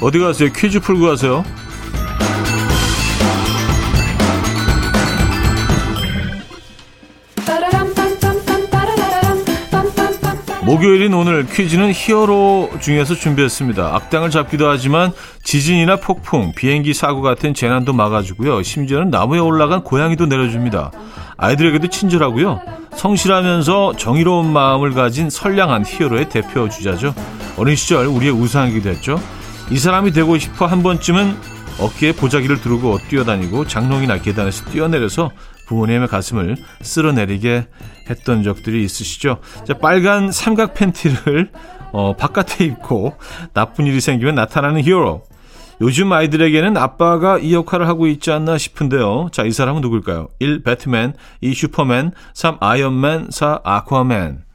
어디 0.01 0.19
가세요? 0.19 0.49
퀴즈 0.53 0.79
풀고 0.79 1.05
가세요. 1.05 1.43
목요일인 10.69 11.15
오늘 11.15 11.47
퀴즈는 11.47 11.91
히어로 11.91 12.69
중에서 12.79 13.15
준비했습니다. 13.15 13.95
악당을 13.95 14.29
잡기도 14.29 14.69
하지만 14.69 15.11
지진이나 15.43 15.95
폭풍, 15.95 16.51
비행기 16.55 16.93
사고 16.93 17.21
같은 17.21 17.55
재난도 17.55 17.93
막아주고요. 17.93 18.61
심지어는 18.61 19.09
나무에 19.09 19.39
올라간 19.39 19.83
고양이도 19.83 20.27
내려줍니다. 20.27 20.91
아이들에게도 21.37 21.87
친절하고요. 21.87 22.61
성실하면서 22.95 23.93
정의로운 23.97 24.53
마음을 24.53 24.93
가진 24.93 25.31
선량한 25.31 25.85
히어로의 25.87 26.29
대표 26.29 26.69
주자죠. 26.69 27.15
어린 27.57 27.75
시절 27.75 28.05
우리의 28.05 28.31
우상이기도 28.31 28.89
했죠. 28.89 29.19
이 29.71 29.77
사람이 29.77 30.11
되고 30.11 30.38
싶어 30.38 30.65
한 30.65 30.81
번쯤은 30.81 31.35
어깨에 31.79 32.13
보자기를 32.13 32.59
두르고 32.59 32.97
뛰어다니고 33.07 33.67
장롱이나 33.67 34.17
계단에서 34.17 34.65
뛰어내려서 34.71 35.31
부모님의 35.67 36.07
가슴을 36.07 36.57
쓸어내리게 36.81 37.67
했던 38.09 38.41
적들이 38.41 38.83
있으시죠. 38.83 39.38
자, 39.65 39.75
빨간 39.75 40.31
삼각 40.31 40.73
팬티를 40.73 41.51
어, 41.91 42.15
바깥에 42.15 42.65
입고 42.65 43.15
나쁜 43.53 43.85
일이 43.85 44.01
생기면 44.01 44.35
나타나는 44.35 44.81
히어로. 44.83 45.23
요즘 45.81 46.11
아이들에게는 46.11 46.75
아빠가 46.75 47.38
이 47.38 47.53
역할을 47.53 47.88
하고 47.88 48.07
있지 48.07 48.31
않나 48.31 48.57
싶은데요. 48.57 49.29
자, 49.31 49.43
이 49.43 49.51
사람은 49.51 49.81
누굴까요? 49.81 50.27
1. 50.39 50.63
배트맨, 50.63 51.13
2. 51.41 51.53
슈퍼맨, 51.53 52.11
3. 52.33 52.57
아이언맨, 52.59 53.27
4. 53.29 53.61
아쿠아맨. 53.63 54.48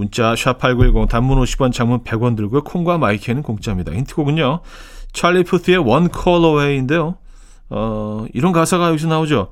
문자 0.00 0.32
샵8910 0.32 1.10
단문 1.10 1.38
50원 1.42 1.72
장문 1.72 2.04
100원 2.04 2.34
들고 2.34 2.64
콩과 2.64 2.96
마이크는 2.96 3.42
공짜입니다. 3.42 3.92
힌트곡은요. 3.92 4.60
찰리 5.12 5.44
푸트의 5.44 5.76
One 5.76 6.08
Call 6.12 6.42
Away인데요. 6.42 7.16
어, 7.68 8.24
이런 8.32 8.52
가사가 8.52 8.88
여기서 8.88 9.08
나오죠. 9.08 9.50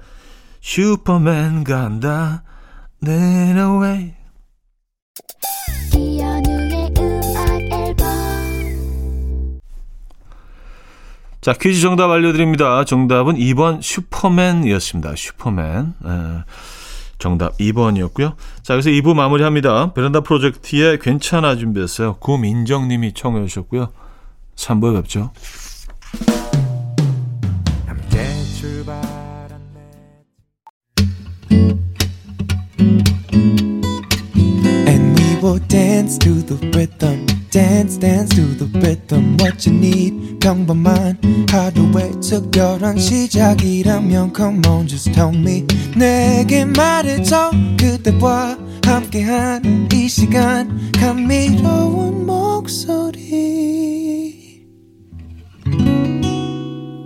슈퍼맨 0.62 1.64
간다, 1.64 2.45
내 3.00 3.12
away. 3.12 4.14
이연우의 5.95 6.95
음악 6.99 7.61
앨범 7.71 9.59
자, 11.43 11.52
퀴즈 11.52 11.83
정답 11.83 12.11
알려드립니다. 12.11 12.85
정답은 12.87 13.37
2번 13.37 13.83
슈퍼맨이었습니다. 13.83 15.14
슈퍼맨. 15.14 15.95
에, 16.05 16.45
정답 17.19 17.57
2번이었고요. 17.59 18.35
자, 18.63 18.75
여기서 18.75 18.91
2부 18.91 19.15
마무리합니다. 19.15 19.93
베란다 19.93 20.21
프로젝트의 20.21 20.99
괜찮아 20.99 21.57
준비했어요. 21.57 22.15
구민정님이 22.15 23.15
청해 23.15 23.47
주셨고요. 23.47 23.89
3부에 24.57 24.95
뵙죠. 25.03 25.31
Will 35.49 35.59
dance 35.69 36.19
to 36.19 36.43
the 36.43 36.57
rhythm. 36.76 37.25
Dance, 37.50 37.97
dance 37.97 38.35
to 38.37 38.43
the 38.55 38.67
rhythm. 38.81 39.38
What 39.40 39.67
you 39.67 39.75
need, 39.75 40.38
평범한 40.40 41.19
하루의 41.50 42.21
특별한 42.21 42.99
시작이라면 42.99 44.35
Come 44.37 44.67
on, 44.67 44.87
just 44.87 45.11
tell 45.12 45.35
me. 45.35 45.64
내게 45.97 46.67
말해줘. 46.67 47.52
그대와 47.78 48.59
함께한 48.85 49.88
이 49.93 50.07
시간. 50.09 50.93
감미로운 50.93 52.26
목소리. 52.26 53.25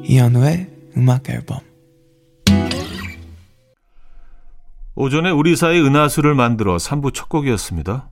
이현우의 0.04 0.66
음악 0.96 1.30
앨범. 1.30 1.60
오전에 4.94 5.30
우리 5.30 5.54
사이 5.56 5.80
은하수를 5.80 6.34
만들어 6.34 6.76
3부 6.76 7.14
첫 7.14 7.28
곡이었습니다. 7.28 8.11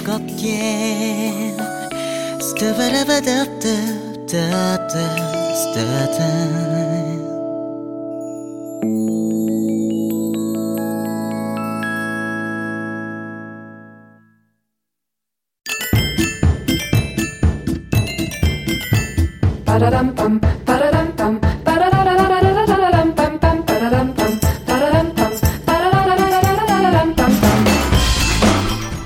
즐겁게 0.00 0.80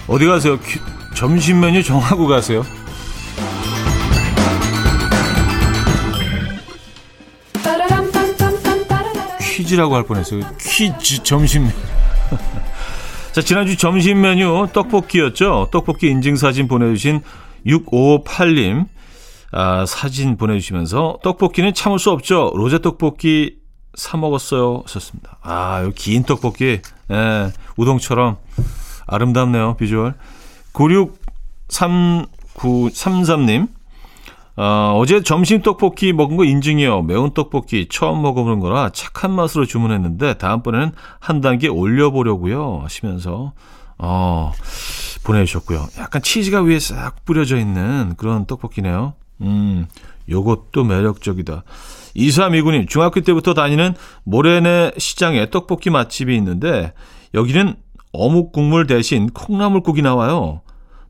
어디 0.07 0.27
가세요? 0.27 0.59
점심 1.15 1.61
메뉴 1.61 1.83
정하고 1.83 2.27
가세요. 2.27 2.65
퀴즈라고 9.41 9.95
할 9.95 10.03
뻔했어요. 10.05 10.43
퀴즈 10.59 11.23
점심. 11.23 11.69
자, 13.33 13.41
지난주 13.41 13.77
점심 13.77 14.21
메뉴 14.21 14.67
떡볶이였죠. 14.73 15.69
떡볶이 15.71 16.09
인증사진 16.09 16.69
보내주신 16.69 17.23
6558님. 17.67 18.87
아, 19.53 19.87
사진 19.87 20.37
보내주시면서 20.37 21.19
떡볶이는 21.23 21.73
참을 21.75 22.01
수 22.01 22.11
없죠. 22.11 22.53
로제 22.57 22.81
떡볶이 22.81 23.57
사 23.95 24.17
먹었어요. 24.17 24.83
하셨습니다. 24.85 25.39
아, 25.43 25.89
긴 25.95 26.25
떡볶이. 26.25 26.81
예, 27.13 27.53
우동처럼 27.77 28.37
아름답네요. 29.07 29.77
비주얼. 29.77 30.15
963933님. 30.75 33.69
어, 34.57 34.97
어제 35.01 35.21
점심 35.23 35.63
떡볶이 35.63 36.13
먹은 36.13 36.37
거 36.37 36.45
인증이요. 36.45 37.03
매운 37.03 37.35
떡볶이 37.35 37.89
처음 37.91 38.23
먹어보는 38.23 38.61
거라 38.61 38.91
착한 38.91 39.33
맛으로 39.33 39.67
주문했는데 39.67 40.35
다음번에는 40.35 40.93
한 41.19 41.41
단계 41.41 41.67
올려보려고요. 41.67 42.83
하시면서 42.85 43.53
어, 43.99 44.53
보내주셨고요. 45.25 45.89
약간 45.99 46.23
치즈가 46.23 46.63
위에 46.63 46.79
싹 46.79 47.25
뿌려져 47.25 47.59
있는 47.59 48.15
그런 48.17 48.47
떡볶이네요. 48.47 49.15
음, 49.41 49.87
요것도 50.29 50.85
매력적이다. 50.85 51.65
2329님, 52.15 52.89
중학교 52.89 53.23
때부터 53.23 53.55
다니는 53.55 53.97
모래내 54.23 54.93
시장에 54.99 55.51
떡볶이 55.51 55.91
맛집이 55.91 56.37
있는데 56.37 56.93
여기는 57.35 57.75
어묵 58.15 58.53
국물 58.53 58.87
대신 58.87 59.29
콩나물국이 59.29 60.01
나와요. 60.01 60.61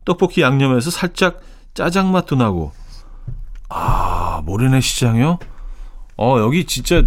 떡볶이 0.06 0.40
양념에서 0.40 0.90
살짝 0.90 1.40
짜장 1.74 2.10
맛도 2.12 2.34
나고. 2.34 2.72
아, 3.68 4.42
모래내 4.44 4.80
시장이요? 4.80 5.38
어, 6.16 6.36
여기 6.38 6.64
진짜 6.64 7.02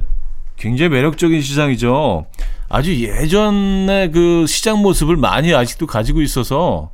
굉장히 0.56 0.90
매력적인 0.90 1.42
시장이죠. 1.42 2.28
아주 2.70 3.02
예전의 3.02 4.12
그 4.12 4.46
시장 4.48 4.82
모습을 4.82 5.18
많이 5.18 5.54
아직도 5.54 5.88
가지고 5.88 6.22
있어서, 6.22 6.92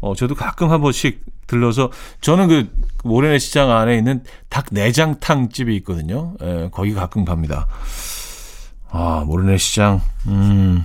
어, 0.00 0.14
저도 0.14 0.34
가끔 0.34 0.70
한 0.70 0.80
번씩 0.80 1.24
들러서, 1.46 1.90
저는 2.20 2.48
그 2.48 2.70
모래내 3.04 3.38
시장 3.38 3.70
안에 3.70 3.98
있는 3.98 4.24
닭 4.48 4.66
내장탕 4.70 5.50
집이 5.50 5.74
있거든요. 5.76 6.34
예, 6.42 6.68
거기 6.72 6.94
가끔 6.94 7.24
갑니다. 7.24 7.66
아, 8.90 9.24
모래내 9.26 9.58
시장, 9.58 10.00
음. 10.26 10.84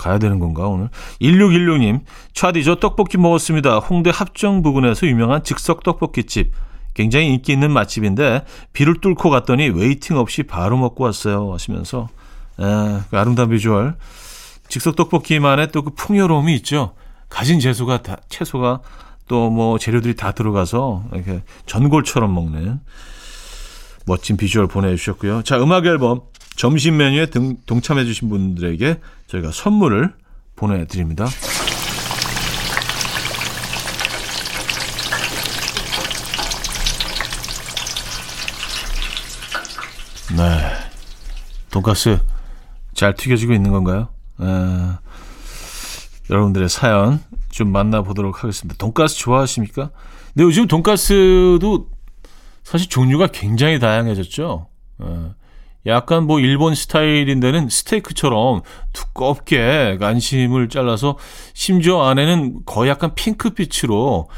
가야 0.00 0.18
되는 0.18 0.38
건가 0.38 0.66
오늘? 0.66 0.88
1616님 1.20 2.00
차디 2.32 2.64
저 2.64 2.76
떡볶이 2.76 3.18
먹었습니다. 3.18 3.78
홍대 3.78 4.10
합정 4.12 4.62
부근에서 4.62 5.06
유명한 5.06 5.44
즉석 5.44 5.82
떡볶이집 5.82 6.52
굉장히 6.94 7.28
인기 7.28 7.52
있는 7.52 7.70
맛집인데 7.70 8.44
비를 8.72 9.00
뚫고 9.00 9.30
갔더니 9.30 9.68
waiting 9.68 10.16
없이 10.16 10.42
바로 10.42 10.76
먹고 10.76 11.04
왔어요 11.04 11.52
하시면서 11.52 12.08
에, 12.58 12.64
그 13.10 13.18
아름다운 13.18 13.50
비주얼 13.50 13.96
즉석 14.68 14.96
떡볶이만의 14.96 15.70
또 15.72 15.82
그 15.82 15.90
풍요로움이 15.94 16.54
있죠. 16.56 16.94
가진 17.28 17.60
채소가 17.60 18.02
다 18.02 18.16
채소가 18.28 18.80
또 19.28 19.50
뭐 19.50 19.78
재료들이 19.78 20.16
다 20.16 20.32
들어가서 20.32 21.04
이렇게 21.12 21.42
전골처럼 21.66 22.34
먹는 22.34 22.80
멋진 24.06 24.36
비주얼 24.36 24.66
보내주셨고요. 24.66 25.42
자 25.42 25.60
음악 25.62 25.86
앨범 25.86 26.22
점심 26.56 26.96
메뉴에 26.98 27.26
등, 27.26 27.56
동참해주신 27.66 28.28
분들에게 28.28 29.00
저희가 29.28 29.50
선물을 29.50 30.14
보내드립니다. 30.56 31.26
네. 40.36 40.70
돈가스 41.70 42.18
잘 42.94 43.14
튀겨지고 43.14 43.52
있는 43.52 43.70
건가요? 43.72 44.08
에, 44.40 44.44
여러분들의 46.30 46.68
사연 46.68 47.20
좀 47.50 47.72
만나보도록 47.72 48.42
하겠습니다. 48.42 48.76
돈가스 48.78 49.16
좋아하십니까? 49.18 49.90
근데 50.34 50.44
요즘 50.44 50.66
돈가스도 50.66 51.88
사실 52.62 52.88
종류가 52.88 53.28
굉장히 53.28 53.78
다양해졌죠. 53.78 54.68
에, 55.02 55.04
약간 55.86 56.26
뭐 56.26 56.40
일본 56.40 56.74
스타일인 56.74 57.40
데는 57.40 57.68
스테이크처럼 57.68 58.62
두껍게 58.92 59.98
안심을 60.00 60.68
잘라서 60.68 61.16
심지어 61.54 62.02
안에는 62.02 62.60
거의 62.66 62.90
약간 62.90 63.14
핑크빛으로 63.14 64.28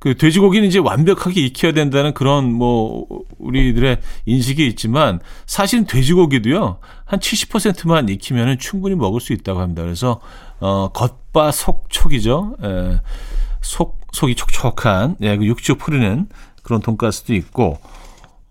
그 0.00 0.16
돼지고기는 0.16 0.66
이제 0.66 0.78
완벽하게 0.78 1.42
익혀야 1.42 1.72
된다는 1.72 2.14
그런 2.14 2.50
뭐 2.50 3.06
우리들의 3.38 3.98
인식이 4.24 4.66
있지만 4.68 5.20
사실 5.46 5.84
돼지고기도요 5.84 6.78
한 7.04 7.20
70%만 7.20 8.08
익히면은 8.08 8.58
충분히 8.58 8.94
먹을 8.94 9.20
수 9.20 9.34
있다고 9.34 9.60
합니다. 9.60 9.82
그래서 9.82 10.20
어 10.58 10.88
겉바 10.88 11.52
속촉이죠. 11.52 12.56
에, 12.64 13.00
속 13.60 14.00
속이 14.12 14.34
촉촉한 14.36 15.16
예, 15.20 15.36
그 15.36 15.44
육즙 15.44 15.86
흐르는 15.86 16.28
그런 16.62 16.80
돈가스도 16.80 17.34
있고 17.34 17.78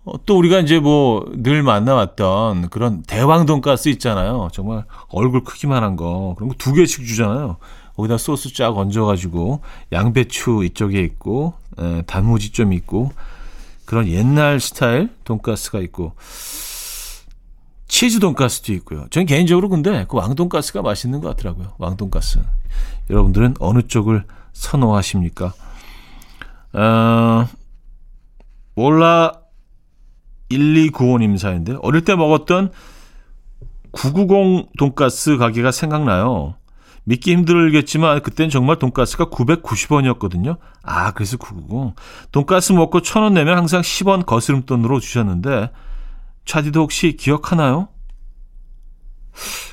어, 0.04 0.12
또 0.24 0.38
우리가 0.38 0.60
이제 0.60 0.78
뭐 0.80 1.24
늘 1.36 1.62
만나왔던 1.62 2.70
그런 2.70 3.02
대왕 3.02 3.46
돈가스 3.46 3.88
있잖아요. 3.90 4.48
정말 4.52 4.84
얼굴 5.08 5.44
크기만 5.44 5.82
한 5.82 5.96
거. 5.96 6.34
그런 6.36 6.48
거 6.48 6.54
두 6.58 6.72
개씩 6.72 7.06
주잖아요. 7.06 7.56
거기다 7.96 8.16
소스 8.18 8.54
쫙 8.54 8.76
얹어가지고 8.76 9.60
양배추 9.92 10.64
이쪽에 10.64 11.00
있고 11.02 11.54
에, 11.78 12.02
단무지 12.02 12.50
좀 12.52 12.72
있고 12.72 13.12
그런 13.84 14.06
옛날 14.08 14.58
스타일 14.60 15.10
돈가스가 15.24 15.80
있고 15.80 16.12
치즈 17.88 18.20
돈가스도 18.20 18.72
있고요. 18.74 19.06
저는 19.10 19.26
개인적으로 19.26 19.68
근데 19.68 20.06
그 20.08 20.16
왕돈가스가 20.16 20.80
맛있는 20.82 21.20
것 21.20 21.28
같더라고요. 21.36 21.74
왕돈가스. 21.78 22.38
여러분들은 23.10 23.56
어느 23.58 23.82
쪽을 23.82 24.24
선호하십니까? 24.52 25.52
어, 26.72 27.46
몰라 28.74 29.32
1295님 30.50 31.38
사인데 31.38 31.76
어릴 31.82 32.04
때 32.04 32.14
먹었던 32.14 32.70
990 33.92 34.76
돈가스 34.78 35.36
가게가 35.36 35.72
생각나요. 35.72 36.54
믿기 37.04 37.32
힘들겠지만 37.32 38.22
그땐 38.22 38.50
정말 38.50 38.78
돈가스가 38.78 39.26
990원이었거든요. 39.26 40.58
아, 40.82 41.12
그래서 41.12 41.36
990. 41.38 41.94
돈가스 42.30 42.72
먹고 42.72 43.00
1000원 43.00 43.32
내면 43.32 43.56
항상 43.56 43.80
10원 43.80 44.26
거스름돈으로 44.26 45.00
주셨는데 45.00 45.70
차디도 46.44 46.80
혹시 46.80 47.16
기억하나요? 47.16 47.88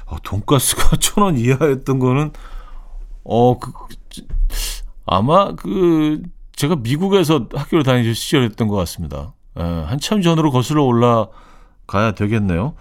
어, 0.05 0.17
돈가스가 0.23 0.97
1000원 0.97 1.39
이하였던 1.39 1.99
거는 1.99 2.31
어, 3.23 3.59
그, 3.59 3.71
아마 5.05 5.53
그 5.53 6.21
제가 6.55 6.77
미국에서 6.77 7.47
학교를 7.53 7.83
다니실 7.83 8.15
시절이었던 8.15 8.67
것 8.67 8.75
같습니다. 8.77 9.33
에, 9.57 9.61
예, 9.61 9.83
한참 9.85 10.21
전으로 10.21 10.51
거슬러 10.51 10.83
올라가야 10.83 12.11
되겠네요. 12.15 12.75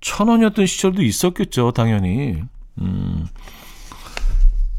천 0.00 0.28
원이었던 0.28 0.66
시절도 0.66 1.02
있었겠죠, 1.02 1.72
당연히. 1.72 2.42
음. 2.80 3.26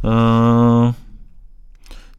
어, 0.03 0.93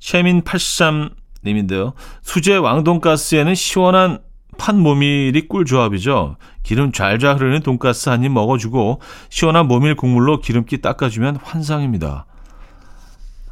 최민83님인데요. 0.01 1.93
수제 2.23 2.57
왕돈가스에는 2.57 3.55
시원한 3.55 4.19
판 4.57 4.81
모밀이 4.81 5.47
꿀조합이죠. 5.49 6.37
기름 6.65 6.91
잘잘 6.93 7.37
흐르는 7.37 7.61
돈가스 7.63 8.09
한 8.09 8.25
입 8.25 8.33
먹어주고 8.33 9.01
시원한 9.31 9.69
모밀 9.69 9.95
국물로 9.95 10.41
기름기 10.41 10.81
닦아주면 10.81 11.37
환상입니다. 11.37 12.27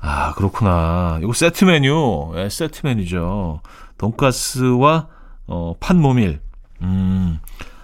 아 0.00 0.34
그렇구나. 0.34 1.18
이거 1.22 1.32
세트 1.32 1.64
메뉴, 1.64 2.32
네, 2.34 2.48
세트 2.50 2.80
메뉴죠. 2.84 3.60
돈가스와 3.98 5.08
어, 5.46 5.74
판 5.80 6.00
모밀. 6.00 6.40
음, 6.82 7.40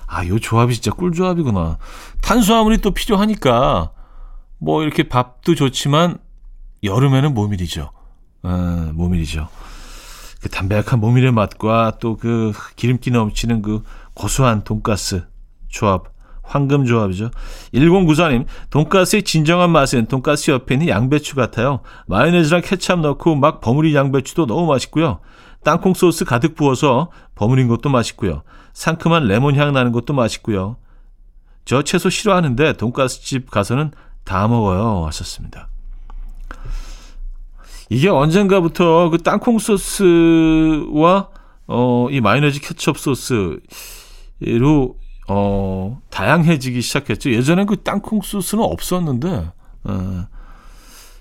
아, 0.07 0.27
요 0.27 0.39
조합이 0.39 0.75
진짜 0.75 0.91
꿀조합이구나. 0.91 1.79
탄수화물이 2.21 2.79
또 2.79 2.91
필요하니까 2.93 3.93
뭐 4.59 4.83
이렇게 4.83 5.09
밥도 5.09 5.55
좋지만 5.55 6.19
여름에는 6.83 7.35
모밀이죠. 7.35 7.91
어, 8.43 8.91
모밀이죠. 8.95 9.49
그 10.43 10.49
담백한 10.49 10.99
모밀의 10.99 11.33
맛과 11.33 11.99
또 12.01 12.17
그 12.17 12.53
기름기 12.77 13.11
넘치는 13.13 13.63
그 13.63 13.83
고소한 14.15 14.65
돈가스 14.65 15.25
조합, 15.69 16.13
황금 16.43 16.85
조합이죠. 16.85 17.31
1094님, 17.73 18.45
돈가스의 18.71 19.23
진정한 19.23 19.71
맛은 19.71 20.07
돈가스 20.07 20.51
옆에 20.51 20.75
있는 20.75 20.89
양배추 20.89 21.37
같아요. 21.37 21.81
마요네즈랑 22.09 22.63
케찹 22.65 23.01
넣고 23.01 23.37
막 23.37 23.61
버무린 23.61 23.95
양배추도 23.95 24.47
너무 24.47 24.67
맛있고요. 24.67 25.21
땅콩 25.65 25.95
소스 25.95 26.25
가득 26.25 26.55
부어서 26.55 27.11
버무린 27.35 27.69
것도 27.69 27.89
맛있고요. 27.89 28.43
상큼한 28.73 29.27
레몬 29.27 29.57
향 29.57 29.73
나는 29.73 29.93
것도 29.93 30.13
맛있고요. 30.15 30.77
저 31.65 31.83
채소 31.83 32.11
싫어하는데 32.11 32.75
돈가스 32.75 33.23
집 33.23 33.51
가서는 33.51 33.93
다 34.25 34.49
먹어요. 34.49 35.07
하셨습니다. 35.07 35.69
이게 37.91 38.09
언젠가부터 38.09 39.11
그 39.11 39.19
땅콩 39.19 39.59
소스와 39.59 41.29
어, 41.67 42.09
이 42.11 42.21
마요네즈 42.21 42.61
케첩 42.61 42.99
소스로 42.99 43.61
어, 45.29 46.01
다양해지기 46.11 46.83
시작했죠. 46.83 47.31
예전엔 47.31 47.67
그 47.67 47.83
땅콩 47.83 48.21
소스는 48.23 48.65
없었는데, 48.65 49.53
어, 49.85 50.27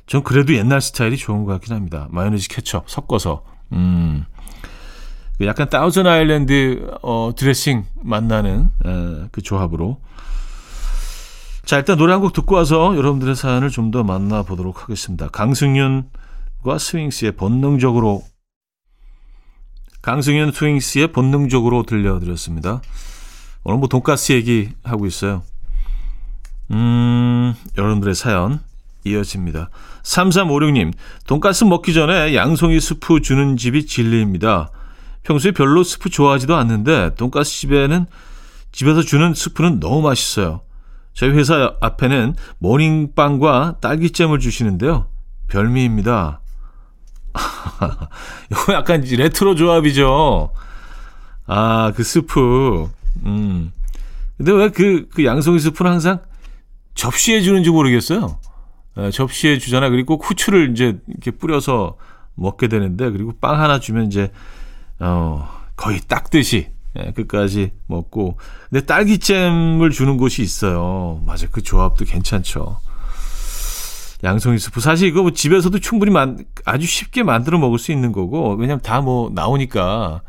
전 0.08 0.24
그래도 0.24 0.54
옛날 0.56 0.82
스타일이 0.82 1.18
좋은 1.18 1.46
것 1.46 1.52
같긴 1.54 1.76
합니다. 1.76 2.08
마요네즈 2.10 2.50
케첩 2.50 2.90
섞어서. 2.90 3.44
음. 3.74 4.26
그 5.42 5.48
약간 5.48 5.68
다우전 5.68 6.06
아일랜드 6.06 6.88
어, 7.02 7.32
드레싱 7.36 7.86
만나는 8.04 8.70
에, 8.86 9.28
그 9.32 9.42
조합으로. 9.42 10.00
자, 11.66 11.78
일단 11.78 11.98
노래 11.98 12.14
한 12.14 12.22
곡 12.22 12.34
듣고 12.34 12.54
와서 12.54 12.96
여러분들의 12.96 13.36
사연을 13.36 13.72
좀 13.72 13.90
더 13.90 14.04
만나보도록 14.04 14.84
하겠습니다. 14.84 15.30
강승윤 15.30 16.12
과 16.64 16.78
스윙스의 16.78 17.32
본능적으로 17.32 18.22
강승현 20.04 20.52
스윙스의 20.52 21.12
본능적으로 21.12 21.84
들려드렸습니다. 21.88 22.84
오늘 23.64 23.80
뭐 23.80 23.88
돈가스 23.88 24.34
얘기 24.34 24.70
하고 24.84 25.08
있어요. 25.08 25.42
음, 26.70 27.56
여러분들의 27.80 28.14
사연 28.14 28.60
이어집니다. 29.06 29.72
3356님, 30.04 30.94
돈가스 31.26 31.64
먹기 31.64 31.96
전에 31.96 32.36
양송이 32.36 32.80
스프 32.80 33.22
주는 33.22 33.58
집이 33.58 33.88
진리입니다. 33.88 34.70
평소에 35.24 35.52
별로 35.52 35.84
스프 35.84 36.10
좋아하지도 36.10 36.56
않는데 36.56 37.16
돈가스 37.16 37.52
집에는 37.52 38.06
집에서 38.72 39.02
주는 39.02 39.34
스프는 39.34 39.80
너무 39.80 40.02
맛있어요. 40.02 40.62
저희 41.14 41.32
회사 41.32 41.76
앞에는 41.82 42.36
모닝빵과 42.60 43.78
딸기잼을 43.82 44.40
주시는데요. 44.40 45.08
별미입니다. 45.48 46.40
이거 48.52 48.74
약간 48.74 49.02
레트로 49.02 49.56
조합이죠. 49.56 50.52
아, 51.48 51.92
그 51.96 52.04
스프. 52.04 52.90
음. 53.26 53.72
근데 54.38 54.52
왜 54.54 54.70
그, 54.70 55.08
그 55.14 55.26
양송이 55.26 55.60
스프는 55.60 55.92
항상 55.92 56.20
접시에 56.96 57.42
주는지 57.42 57.70
모르겠어요. 57.70 58.40
에, 58.98 59.12
접시에 59.12 59.58
주잖아. 59.58 59.90
그리고 59.90 60.18
후추를 60.22 60.72
이제 60.72 60.98
이렇게 61.08 61.32
뿌려서 61.32 61.98
먹게 62.36 62.68
되는데, 62.68 63.12
그리고 63.12 63.34
빵 63.40 63.60
하나 63.62 63.80
주면 63.80 64.06
이제, 64.06 64.32
어, 65.02 65.50
거의 65.76 66.00
닦듯이, 66.08 66.70
예, 66.98 67.12
끝까지 67.12 67.72
먹고. 67.88 68.38
근데 68.70 68.86
딸기잼을 68.86 69.90
주는 69.92 70.18
곳이 70.18 70.42
있어요. 70.42 71.22
맞아. 71.26 71.48
그 71.52 71.62
조합도 71.62 72.06
괜찮죠. 72.06 72.78
양송이 74.24 74.60
스프. 74.60 74.80
사실 74.82 75.08
이거 75.08 75.24
뭐 75.24 75.32
집에서도 75.32 75.80
충분히 75.80 76.12
만, 76.12 76.46
아주 76.66 76.86
쉽게 76.86 77.24
만들어 77.24 77.58
먹을 77.58 77.80
수 77.80 77.92
있는 77.92 78.12
거고, 78.12 78.54
왜냐면 78.56 78.82
다 78.82 79.02
뭐 79.02 79.32
나오니까 79.34 80.22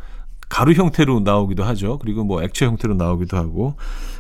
가루 0.48 0.72
형태로 0.72 1.20
나오기도 1.20 1.64
하죠. 1.64 1.98
그리고 1.98 2.24
뭐 2.24 2.42
액체 2.42 2.64
형태로 2.66 2.94
나오기도 2.94 3.36
하고 3.36 3.74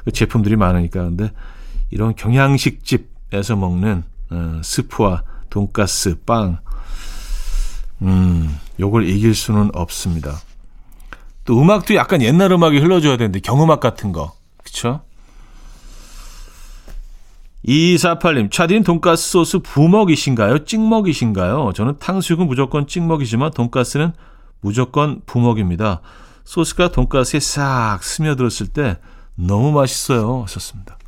그 0.04 0.12
제품들이 0.12 0.56
많으니까 0.56 1.02
근데 1.04 1.30
이런 1.90 2.14
경양식집에서 2.14 3.56
먹는 3.56 4.02
어, 4.30 4.60
스프와 4.64 5.24
돈가스, 5.50 6.20
빵, 6.24 6.58
음, 8.02 8.58
요걸 8.80 9.08
이길 9.08 9.34
수는 9.34 9.70
없습니다. 9.74 10.38
또 11.44 11.60
음악도 11.60 11.94
약간 11.94 12.22
옛날 12.22 12.52
음악이 12.52 12.78
흘러줘야 12.78 13.16
되는데 13.16 13.40
경음악 13.40 13.80
같은 13.80 14.12
거, 14.12 14.32
그쵸? 14.62 15.02
2248님, 17.66 18.50
차디는 18.50 18.82
돈가스 18.82 19.30
소스 19.30 19.58
부먹이신가요? 19.60 20.64
찍먹이신가요? 20.64 21.72
저는 21.74 21.98
탕수육은 22.00 22.46
무조건 22.46 22.86
찍먹이지만 22.86 23.52
돈가스는 23.52 24.12
무조건 24.60 25.20
부먹입니다. 25.26 26.00
소스가 26.44 26.90
돈가스에 26.90 27.38
싹 27.38 28.00
스며들었을 28.02 28.68
때 28.68 28.98
너무 29.36 29.70
맛있어요. 29.70 30.42
하셨습니다. 30.42 30.98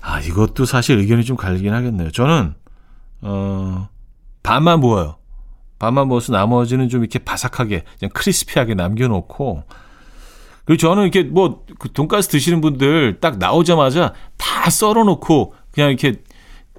아, 0.00 0.20
이것도 0.20 0.64
사실 0.64 0.98
의견이 0.98 1.24
좀 1.24 1.36
갈리긴 1.36 1.72
하겠네요. 1.72 2.10
저는, 2.10 2.54
어, 3.22 3.88
반만 4.42 4.80
부어요. 4.80 5.19
반만 5.80 6.08
부어서 6.08 6.32
나머지는 6.32 6.88
좀 6.88 7.00
이렇게 7.00 7.18
바삭하게, 7.18 7.82
그냥 7.98 8.10
크리스피하게 8.14 8.74
남겨놓고, 8.74 9.64
그리고 10.66 10.78
저는 10.78 11.02
이렇게 11.02 11.24
뭐, 11.24 11.64
그 11.80 11.90
돈가스 11.92 12.28
드시는 12.28 12.60
분들 12.60 13.18
딱 13.20 13.38
나오자마자 13.38 14.12
다 14.36 14.70
썰어놓고, 14.70 15.54
그냥 15.72 15.90
이렇게 15.90 16.22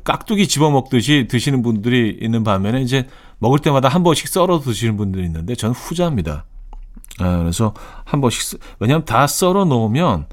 깍두기 0.03 0.47
집어먹듯이 0.47 1.27
드시는 1.29 1.61
분들이 1.61 2.17
있는 2.21 2.43
반면에 2.43 2.81
이제 2.81 3.07
먹을 3.39 3.59
때마다 3.59 3.89
한 3.89 4.03
번씩 4.03 4.27
썰어 4.27 4.59
드시는 4.59 4.97
분들이 4.97 5.25
있는데 5.25 5.55
저는 5.55 5.73
후자입니다. 5.75 6.45
아, 7.19 7.37
그래서 7.37 7.73
한 8.05 8.21
번씩, 8.21 8.59
왜냐하면 8.79 9.05
다 9.05 9.27
썰어 9.27 9.65
놓으면 9.65 10.27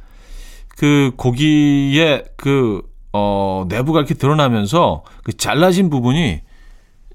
그 0.76 1.12
고기의 1.16 2.24
그, 2.36 2.82
어, 3.12 3.64
내부가 3.68 4.00
이렇게 4.00 4.14
드러나면서 4.14 5.04
그 5.22 5.36
잘라진 5.36 5.90
부분이 5.90 6.42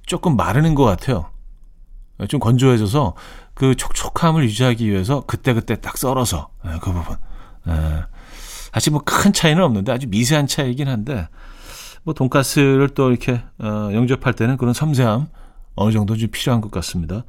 조금 0.05 0.35
마르는 0.35 0.75
것 0.75 0.83
같아요. 0.83 1.32
좀 2.27 2.39
건조해져서 2.39 3.15
그 3.53 3.75
촉촉함을 3.75 4.43
유지하기 4.45 4.89
위해서 4.89 5.21
그때그때 5.21 5.79
딱 5.81 5.97
썰어서 5.97 6.49
예, 6.65 6.79
그 6.81 6.91
부분. 6.91 7.15
예. 7.67 8.05
사실 8.73 8.91
뭐 8.91 9.01
큰 9.05 9.31
차이는 9.33 9.61
없는데 9.63 9.91
아주 9.91 10.07
미세한 10.09 10.47
차이긴 10.47 10.87
한데 10.87 11.27
뭐 12.03 12.13
돈가스를 12.13 12.89
또 12.89 13.09
이렇게 13.11 13.41
어, 13.59 13.89
영접할 13.93 14.33
때는 14.33 14.57
그런 14.57 14.73
섬세함 14.73 15.27
어느 15.75 15.91
정도 15.91 16.15
좀 16.17 16.29
필요한 16.31 16.61
것 16.61 16.71
같습니다. 16.71 17.23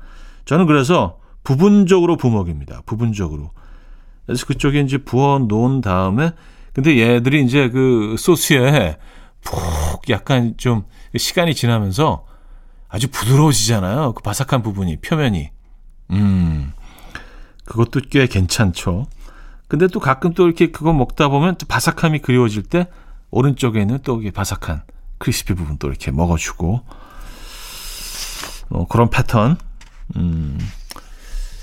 저는 0.47 0.67
그래서 0.67 1.19
부분적으로 1.45 2.17
부먹입니다. 2.17 2.83
부분적으로. 2.87 3.51
그래서 4.27 4.47
그쪽에 4.47 4.81
이제 4.81 4.99
부어 4.99 5.39
놓은 5.41 5.81
다음에 5.83 6.33
근데 6.73 6.99
얘들이 6.99 7.45
이제 7.45 7.69
그 7.69 8.17
소스에 8.19 8.97
푹 9.43 10.09
약간 10.09 10.55
좀 10.57 10.85
시간이 11.17 11.55
지나면서 11.55 12.25
아주 12.95 13.09
부드러워지잖아요. 13.09 14.13
그 14.13 14.23
바삭한 14.23 14.63
부분이 14.63 15.01
표면이. 15.01 15.51
음. 16.13 16.73
그것도 17.65 18.03
꽤 18.09 18.29
괜찮죠. 18.29 19.07
근데 19.67 19.89
또 19.89 19.99
가끔 19.99 20.33
또 20.33 20.47
이렇게 20.47 20.71
그거 20.71 20.93
먹다 20.93 21.27
보면 21.29 21.57
또 21.57 21.67
바삭함이 21.67 22.21
그리워질 22.21 22.63
때 22.63 22.87
오른쪽에 23.33 23.81
있는 23.81 23.99
또 24.05 24.21
이게 24.21 24.31
바삭한 24.31 24.83
크리스피 25.19 25.55
부분 25.55 25.77
또 25.79 25.89
이렇게 25.89 26.13
먹어주고 26.13 26.83
어, 28.71 28.87
그런 28.87 29.11
패턴. 29.11 29.57
음. 30.15 30.57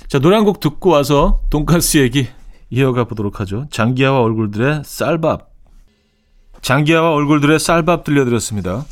자 0.08 0.18
노래 0.18 0.36
한 0.36 0.44
곡 0.44 0.60
듣고 0.60 0.90
와서 0.90 1.40
돈가스 1.48 1.96
얘기 1.96 2.28
이어가 2.68 3.04
보도록 3.04 3.40
하죠. 3.40 3.68
장기하와 3.70 4.20
얼굴들의 4.20 4.82
쌀밥. 4.84 5.50
장기하와 6.60 7.12
얼굴들의 7.12 7.58
쌀밥 7.58 8.04
들려드렸습니다. 8.04 8.84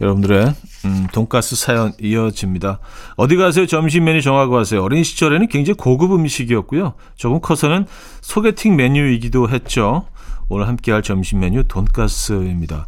여러분들의 0.00 0.54
음, 0.84 1.06
돈가스 1.12 1.54
사연 1.54 1.92
이어집니다. 2.00 2.80
어디 3.16 3.36
가세요? 3.36 3.66
점심 3.66 4.04
메뉴 4.04 4.20
정하고 4.20 4.52
가세요. 4.52 4.82
어린 4.82 5.04
시절에는 5.04 5.48
굉장히 5.48 5.76
고급 5.76 6.12
음식이었고요. 6.12 6.94
조금 7.14 7.40
커서는 7.40 7.86
소개팅 8.20 8.76
메뉴이기도 8.76 9.48
했죠. 9.48 10.06
오늘 10.48 10.66
함께할 10.68 11.02
점심 11.02 11.40
메뉴 11.40 11.62
돈가스입니다. 11.64 12.86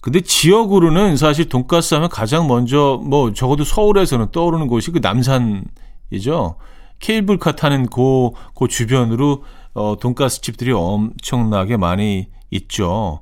근데 0.00 0.20
지역으로는 0.20 1.16
사실 1.16 1.48
돈가스 1.48 1.94
하면 1.94 2.08
가장 2.08 2.46
먼저 2.46 3.00
뭐 3.02 3.32
적어도 3.32 3.64
서울에서는 3.64 4.30
떠오르는 4.30 4.68
곳이 4.68 4.92
그 4.92 5.00
남산이죠. 5.02 6.56
케이블카 7.00 7.56
타는 7.56 7.86
그, 7.86 8.30
그 8.54 8.68
주변으로 8.68 9.44
어, 9.74 9.96
돈가스 10.00 10.40
집들이 10.42 10.72
엄청나게 10.72 11.76
많이 11.76 12.28
있죠. 12.50 13.20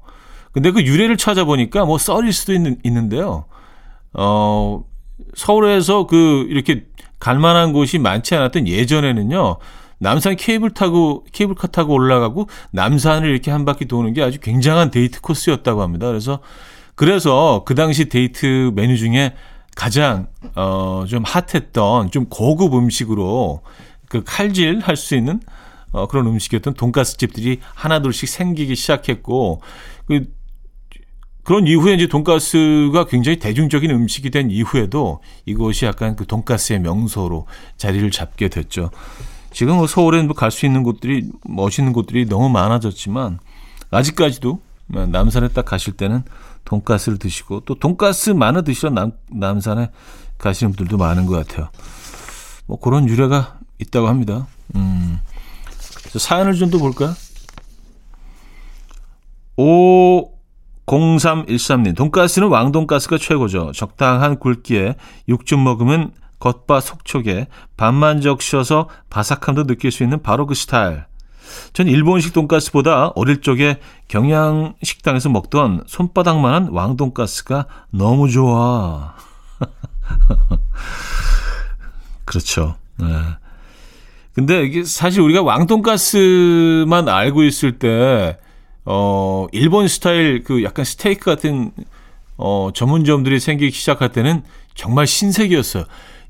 근데 0.55 0.71
그 0.71 0.83
유래를 0.83 1.17
찾아보니까 1.19 1.85
뭐 1.85 1.99
썰일 1.99 2.33
수도 2.33 2.55
있는, 2.55 2.79
있는데요. 2.85 3.45
어, 4.15 4.85
서울에서 5.35 6.07
그 6.07 6.47
이렇게 6.49 6.87
갈 7.19 7.39
만한 7.39 7.73
곳이 7.73 7.99
많지 7.99 8.35
않았던 8.35 8.69
예전에는요. 8.69 9.57
남산 9.99 10.37
케이블 10.37 10.71
타고 10.71 11.25
케이블카 11.33 11.69
타고 11.69 11.95
올라가고 11.95 12.49
남산을 12.71 13.29
이렇게 13.29 13.51
한 13.51 13.65
바퀴 13.65 13.87
도는 13.87 14.13
게 14.15 14.23
아주 14.23 14.39
굉장한 14.41 14.91
데이트 14.91 15.21
코스였다고 15.21 15.83
합니다. 15.83 16.07
그래서 16.07 16.41
그래서 16.95 17.63
그 17.67 17.75
당시 17.75 18.09
데이트 18.09 18.71
메뉴 18.75 18.97
중에 18.97 19.35
가장 19.77 20.29
어 20.55 21.05
좀 21.09 21.23
핫했던 21.25 22.11
좀 22.13 22.27
고급 22.27 22.75
음식으로 22.75 23.63
그 24.09 24.23
칼질 24.25 24.81
할 24.81 24.97
수 24.97 25.17
있는 25.17 25.41
어 25.91 26.07
그런 26.07 26.27
음식이었던 26.27 26.75
돈가스 26.75 27.17
집들이 27.17 27.61
하나둘씩 27.75 28.29
생기기 28.29 28.77
시작했고 28.77 29.63
그 30.07 30.27
그런 31.45 31.67
이후에 31.67 31.95
이제 31.95 32.07
돈가스가 32.07 33.05
굉장히 33.05 33.39
대중적인 33.39 33.91
음식이 33.91 34.31
된 34.31 34.51
이후에도 34.51 35.21
이곳이 35.45 35.85
약간 35.85 36.17
그 36.17 36.27
돈가스의 36.27 36.81
명소로 36.81 37.47
자리를 37.77 38.11
잡게 38.11 38.49
됐죠. 38.49 38.91
지금 39.53 39.77
뭐 39.77 39.87
서울에는 39.87 40.27
뭐갈수 40.27 40.67
있는 40.67 40.83
곳들이 40.83 41.31
멋있는 41.45 41.93
곳들이 41.93 42.27
너무 42.27 42.49
많아졌지만 42.49 43.39
아직까지도 43.91 44.59
남산에 44.87 45.49
딱 45.49 45.65
가실 45.65 45.93
때는 45.93 46.25
돈가스를 46.65 47.19
드시고 47.19 47.61
또 47.61 47.75
돈가스 47.75 48.31
많이 48.31 48.65
드시러 48.65 48.91
남, 48.91 49.13
남산에 49.31 49.91
가시는 50.39 50.73
분들도 50.73 50.97
많은 50.97 51.27
것 51.27 51.47
같아요. 51.47 51.69
뭐 52.67 52.81
그런 52.81 53.09
유래가 53.09 53.59
있다고 53.79 54.09
합니다. 54.09 54.47
음. 54.75 55.21
사연을 56.17 56.55
좀 56.55 56.71
더 56.71 56.79
볼까요? 56.79 57.15
오 59.57 60.34
0313님, 60.87 61.97
돈가스는 61.97 62.49
왕돈가스가 62.49 63.19
최고죠. 63.19 63.73
적당한 63.73 64.39
굵기에 64.39 64.97
육즙 65.29 65.59
먹으면 65.59 66.13
겉바 66.41 66.81
속촉에 66.81 67.47
반만 67.77 68.21
적셔서 68.21 68.89
바삭함도 69.09 69.65
느낄 69.67 69.91
수 69.91 70.03
있는 70.03 70.23
바로 70.23 70.47
그 70.47 70.55
스타일. 70.55 71.05
전 71.73 71.89
일본식 71.89 72.33
돈가스보다 72.33 73.09
어릴 73.15 73.41
적에 73.41 73.79
경양식당에서 74.09 75.29
먹던 75.29 75.85
손바닥만한 75.87 76.69
왕돈가스가 76.71 77.67
너무 77.91 78.31
좋아. 78.31 79.15
그렇죠. 82.25 82.77
네. 82.97 83.07
근데 84.35 84.65
이게 84.65 84.85
사실 84.85 85.21
우리가 85.21 85.43
왕돈가스만 85.43 87.09
알고 87.09 87.45
있을 87.45 87.79
때, 87.79 88.39
어, 88.85 89.47
일본 89.53 89.89
스타일 89.89 90.43
그 90.45 90.63
약간 90.63 90.85
스테이크 90.85 91.25
같은, 91.25 91.73
어, 92.37 92.71
전문점들이 92.75 93.41
생기기 93.41 93.77
시작할 93.77 94.13
때는 94.13 94.43
정말 94.75 95.07
신세계였어요. 95.07 95.85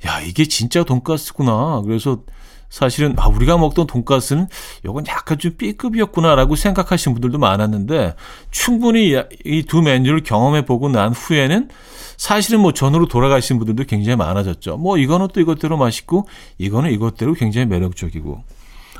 야, 0.06 0.20
이게 0.20 0.44
진짜 0.44 0.84
돈가스구나. 0.84 1.82
그래서 1.84 2.20
사실은 2.68 3.14
아 3.18 3.28
우리가 3.28 3.56
먹던 3.56 3.86
돈가스는 3.86 4.48
요건 4.84 5.06
약간 5.06 5.38
좀 5.38 5.52
B급이었구나라고 5.56 6.56
생각하시는 6.56 7.14
분들도 7.14 7.38
많았는데 7.38 8.16
충분히 8.50 9.14
이 9.44 9.62
두 9.62 9.80
메뉴를 9.80 10.24
경험해 10.24 10.64
보고 10.64 10.88
난 10.88 11.12
후에는 11.12 11.68
사실은 12.16 12.60
뭐 12.60 12.72
전으로 12.72 13.06
돌아가시는 13.06 13.60
분들도 13.60 13.84
굉장히 13.88 14.16
많아졌죠. 14.16 14.76
뭐 14.78 14.98
이거는 14.98 15.28
또 15.32 15.40
이것대로 15.40 15.76
맛있고 15.76 16.26
이거는 16.58 16.90
이것대로 16.90 17.34
굉장히 17.34 17.66
매력적이고 17.66 18.42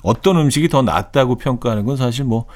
어떤 0.05 0.37
음식이 0.37 0.69
더 0.69 0.83
낫다고 0.83 1.37
평가하는 1.37 1.85
건 1.85 1.97
사실 1.97 2.25
뭐 2.25 2.47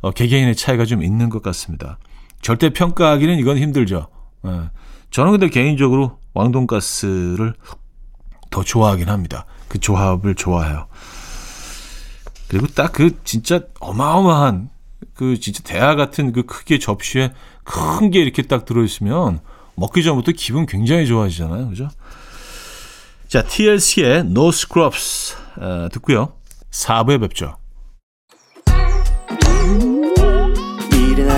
어, 0.00 0.10
개개인의 0.10 0.56
차이가 0.56 0.84
좀 0.84 1.02
있는 1.02 1.28
것 1.28 1.42
같습니다. 1.42 1.98
절대 2.42 2.70
평가하기는 2.70 3.38
이건 3.38 3.58
힘들죠. 3.58 4.08
예. 4.46 4.70
저는 5.10 5.32
근데 5.32 5.48
개인적으로 5.48 6.18
왕돈가스를 6.34 7.54
더 8.50 8.62
좋아하긴 8.62 9.08
합니다. 9.08 9.46
그 9.68 9.78
조합을 9.80 10.34
좋아해요. 10.34 10.86
그리고 12.48 12.66
딱 12.68 12.92
그 12.92 13.18
진짜 13.24 13.60
어마어마한 13.80 14.70
그 15.14 15.38
진짜 15.40 15.62
대하 15.64 15.94
같은 15.96 16.32
그 16.32 16.44
크기의 16.44 16.78
접시에 16.80 17.32
큰 17.64 18.10
게 18.10 18.20
이렇게 18.20 18.42
딱 18.42 18.64
들어있으면 18.64 19.40
먹기 19.74 20.04
전부터 20.04 20.32
기분 20.36 20.66
굉장히 20.66 21.06
좋아지잖아요. 21.06 21.68
그죠? 21.70 21.88
자, 23.28 23.42
TLC의 23.42 24.18
No 24.20 24.48
Scrubs 24.48 25.34
어, 25.56 25.88
듣고요. 25.92 26.32
4부에 26.70 27.20
뵙죠. 27.20 27.56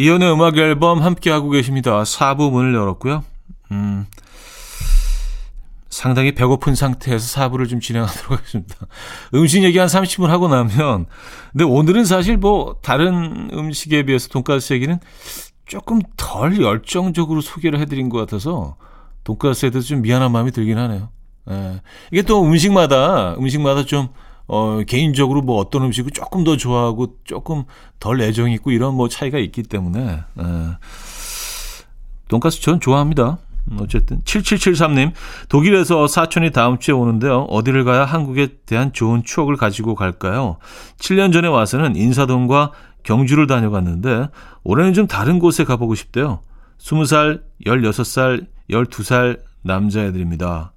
이현우의 0.00 0.32
음악 0.32 0.56
앨범 0.56 1.02
함께하고 1.02 1.50
계십니다 1.50 2.02
4부 2.02 2.50
문을 2.50 2.74
열었고요 2.74 3.22
음, 3.72 4.06
상당히 5.90 6.32
배고픈 6.32 6.74
상태에서 6.74 7.40
4부를 7.40 7.68
좀 7.68 7.80
진행하도록 7.80 8.30
하겠습니다. 8.30 8.76
음식 9.34 9.62
얘기 9.64 9.78
한 9.78 9.88
30분 9.88 10.26
하고 10.26 10.48
나면, 10.48 11.06
근데 11.52 11.64
오늘은 11.64 12.04
사실 12.04 12.36
뭐, 12.36 12.76
다른 12.82 13.50
음식에 13.52 14.04
비해서 14.04 14.28
돈가스 14.28 14.72
얘기는 14.72 14.98
조금 15.66 16.00
덜 16.16 16.60
열정적으로 16.60 17.40
소개를 17.40 17.80
해드린 17.80 18.08
것 18.08 18.18
같아서, 18.18 18.76
돈가스에 19.24 19.70
대해서 19.70 19.88
좀 19.88 20.02
미안한 20.02 20.32
마음이 20.32 20.52
들긴 20.52 20.78
하네요. 20.78 21.10
예. 21.50 21.80
이게 22.10 22.22
또 22.22 22.42
음식마다, 22.44 23.34
음식마다 23.34 23.84
좀, 23.84 24.08
어, 24.52 24.82
개인적으로 24.84 25.42
뭐 25.42 25.58
어떤 25.60 25.84
음식을 25.84 26.10
조금 26.10 26.42
더 26.42 26.56
좋아하고 26.56 27.14
조금 27.22 27.62
덜 28.00 28.20
애정 28.20 28.50
있고 28.50 28.72
이런 28.72 28.96
뭐 28.96 29.08
차이가 29.08 29.38
있기 29.38 29.62
때문에, 29.62 30.24
예. 30.40 30.44
돈가스 32.26 32.60
전 32.60 32.80
좋아합니다. 32.80 33.38
음, 33.70 33.78
어쨌든 33.80 34.20
7773님 34.22 35.12
독일에서 35.48 36.08
사촌이 36.08 36.50
다음 36.50 36.80
주에 36.80 36.92
오는데요. 36.92 37.42
어디를 37.42 37.84
가야 37.84 38.04
한국에 38.04 38.56
대한 38.66 38.92
좋은 38.92 39.22
추억을 39.22 39.56
가지고 39.56 39.94
갈까요? 39.94 40.56
7년 40.98 41.32
전에 41.32 41.46
와서는 41.46 41.94
인사동과 41.94 42.72
경주를 43.04 43.46
다녀갔는데 43.46 44.30
올해는 44.64 44.94
좀 44.94 45.06
다른 45.06 45.38
곳에 45.38 45.62
가보고 45.62 45.94
싶대요. 45.94 46.40
20살, 46.78 47.42
16살, 47.66 48.46
12살 48.68 49.40
남자애들입니다. 49.62 50.72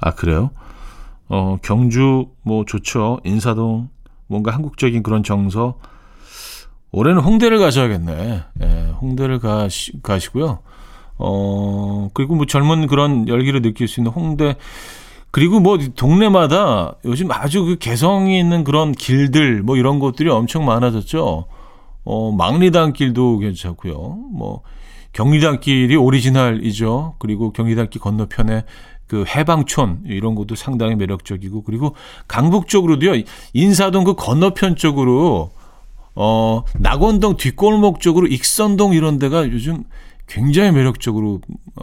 아 0.00 0.10
그래요? 0.12 0.50
어 1.28 1.58
경주 1.62 2.26
뭐 2.42 2.64
좋죠. 2.64 3.20
인사동 3.24 3.88
뭔가 4.26 4.52
한국적인 4.52 5.02
그런 5.02 5.22
정서. 5.22 5.78
올해는 6.92 7.20
홍대를 7.22 7.58
가셔야겠네. 7.58 8.42
예, 8.62 8.66
홍대를 9.00 9.40
가시, 9.40 10.00
가시고요. 10.00 10.60
어, 11.18 12.08
그리고 12.14 12.36
뭐 12.36 12.46
젊은 12.46 12.86
그런 12.86 13.26
열기를 13.26 13.62
느낄 13.62 13.88
수 13.88 13.98
있는 13.98 14.12
홍대, 14.12 14.54
그리고 15.32 15.58
뭐 15.58 15.76
동네마다 15.76 16.94
요즘 17.04 17.32
아주 17.32 17.64
그 17.64 17.78
개성이 17.78 18.38
있는 18.38 18.62
그런 18.62 18.92
길들 18.92 19.62
뭐 19.64 19.76
이런 19.76 19.98
것들이 19.98 20.30
엄청 20.30 20.64
많아졌죠. 20.64 21.46
어, 22.04 22.32
망리단 22.32 22.92
길도 22.92 23.38
괜찮고요. 23.38 23.94
뭐 24.32 24.62
경리단 25.12 25.58
길이 25.58 25.96
오리지널이죠. 25.96 27.16
그리고 27.18 27.52
경리단 27.52 27.90
길 27.90 28.00
건너편에 28.00 28.64
그 29.06 29.24
해방촌 29.26 30.02
이런 30.06 30.34
것도 30.34 30.54
상당히 30.54 30.94
매력적이고 30.96 31.62
그리고 31.62 31.94
강북 32.26 32.68
쪽으로도요. 32.68 33.22
인사동 33.52 34.04
그 34.04 34.14
건너편 34.14 34.76
쪽으로 34.76 35.50
어 36.14 36.62
낙원동 36.78 37.36
뒷골목 37.36 38.00
쪽으로 38.00 38.26
익선동 38.26 38.94
이런 38.94 39.18
데가 39.18 39.50
요즘 39.50 39.84
굉장히 40.26 40.70
매력적으로 40.72 41.40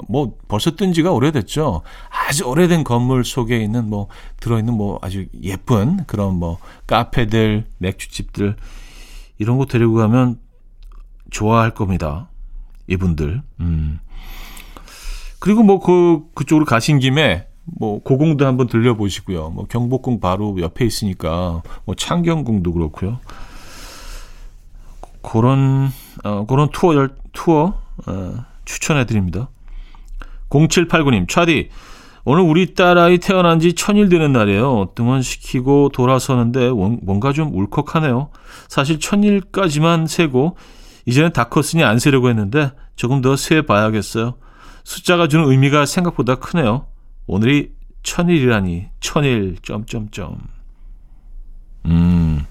뭐 0.08 0.36
벌써 0.48 0.72
뜬 0.72 0.94
지가 0.94 1.12
오래됐죠. 1.12 1.82
아주 2.10 2.46
오래된 2.46 2.84
건물 2.84 3.24
속에 3.24 3.62
있는 3.62 3.90
뭐 3.90 4.08
들어 4.40 4.58
있는 4.58 4.74
뭐 4.74 4.98
아주 5.02 5.28
예쁜 5.44 6.04
그런 6.06 6.36
뭐 6.36 6.58
카페들, 6.88 7.66
맥주집들 7.78 8.56
이런 9.38 9.58
곳 9.58 9.68
데리고 9.68 9.94
가면 9.96 10.40
좋아할 11.30 11.72
겁니다. 11.72 12.30
이분들. 12.88 13.42
음. 13.60 14.00
그리고 15.42 15.64
뭐 15.64 15.80
그 15.80 16.22
그쪽으로 16.36 16.66
가신 16.66 17.00
김에 17.00 17.48
뭐 17.66 18.00
고궁도 18.04 18.46
한번 18.46 18.68
들려보시고요. 18.68 19.50
뭐 19.50 19.66
경복궁 19.68 20.20
바로 20.20 20.56
옆에 20.60 20.86
있으니까 20.86 21.64
뭐 21.86 21.96
창경궁도 21.96 22.72
그렇고요. 22.74 23.20
그런 25.22 25.90
어 26.24 26.46
그런 26.46 26.70
투어 26.72 27.08
투어 27.34 27.74
어, 28.08 28.46
추천해 28.66 29.06
드립니다. 29.06 29.50
0789님, 30.50 31.28
차디, 31.30 31.70
오늘 32.26 32.44
우리 32.44 32.74
딸아이 32.76 33.18
태어난 33.20 33.60
지 33.60 33.74
천일 33.74 34.10
되는 34.10 34.32
날이에요. 34.34 34.92
등원시키고 34.96 35.90
돌아서는데 35.90 36.70
뭔가 36.70 37.34
좀 37.34 37.56
울컥하네요. 37.56 38.30
사실 38.68 39.00
천일까지만 39.00 40.08
세고 40.08 40.58
이제는 41.06 41.34
다 41.34 41.46
컸으니 41.46 41.84
안 41.84 41.98
세려고 42.00 42.30
했는데 42.30 42.72
조금 42.96 43.22
더 43.22 43.36
세 43.36 43.62
봐야겠어요. 43.64 44.36
숫자가 44.84 45.28
주는 45.28 45.50
의미가 45.50 45.86
생각보다 45.86 46.36
크네요. 46.36 46.88
오늘이 47.28 47.72
천일이라니 48.04 48.88
천일 49.00 49.58
점점점. 49.62 50.38
음 51.86 52.46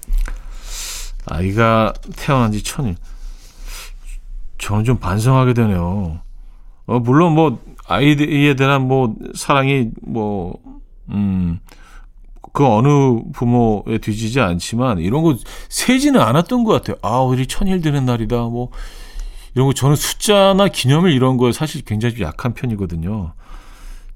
아이가 1.25 1.93
태어난 2.15 2.51
지 2.51 2.63
천일. 2.63 2.95
저는 4.57 4.83
좀 4.83 4.97
반성하게 4.97 5.53
되네요. 5.53 6.21
어, 6.85 6.99
물론 6.99 7.33
뭐, 7.33 7.59
아이에 7.87 8.55
대한 8.55 8.87
뭐, 8.87 9.15
사랑이 9.33 9.89
뭐, 10.01 10.53
음, 11.09 11.59
그 12.53 12.65
어느 12.67 12.87
부모에 13.33 13.97
뒤지지 13.99 14.39
않지만, 14.39 14.99
이런 14.99 15.23
거 15.23 15.35
세지는 15.69 16.19
않았던 16.19 16.63
것 16.63 16.73
같아요. 16.73 16.97
아, 17.01 17.19
우리 17.21 17.47
천일 17.47 17.81
되는 17.81 18.05
날이다. 18.05 18.35
뭐, 18.43 18.69
이런 19.53 19.67
거 19.67 19.73
저는 19.73 19.95
숫자나 19.95 20.69
기념일 20.69 21.13
이런 21.13 21.37
거에 21.37 21.51
사실 21.51 21.83
굉장히 21.83 22.15
좀 22.15 22.25
약한 22.25 22.53
편이거든요. 22.53 23.33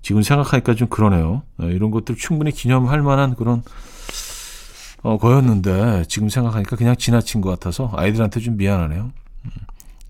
지금 0.02 0.22
생각하니까 0.22 0.76
좀 0.76 0.88
그러네요. 0.88 1.42
네, 1.58 1.68
이런 1.68 1.90
것들 1.90 2.16
충분히 2.16 2.52
기념할 2.52 3.02
만한 3.02 3.36
그런, 3.36 3.64
어, 5.02 5.18
거였는데, 5.18 6.06
지금 6.08 6.30
생각하니까 6.30 6.76
그냥 6.76 6.96
지나친 6.96 7.42
것 7.42 7.50
같아서 7.50 7.92
아이들한테 7.96 8.40
좀 8.40 8.56
미안하네요. 8.56 9.12
음. 9.46 9.52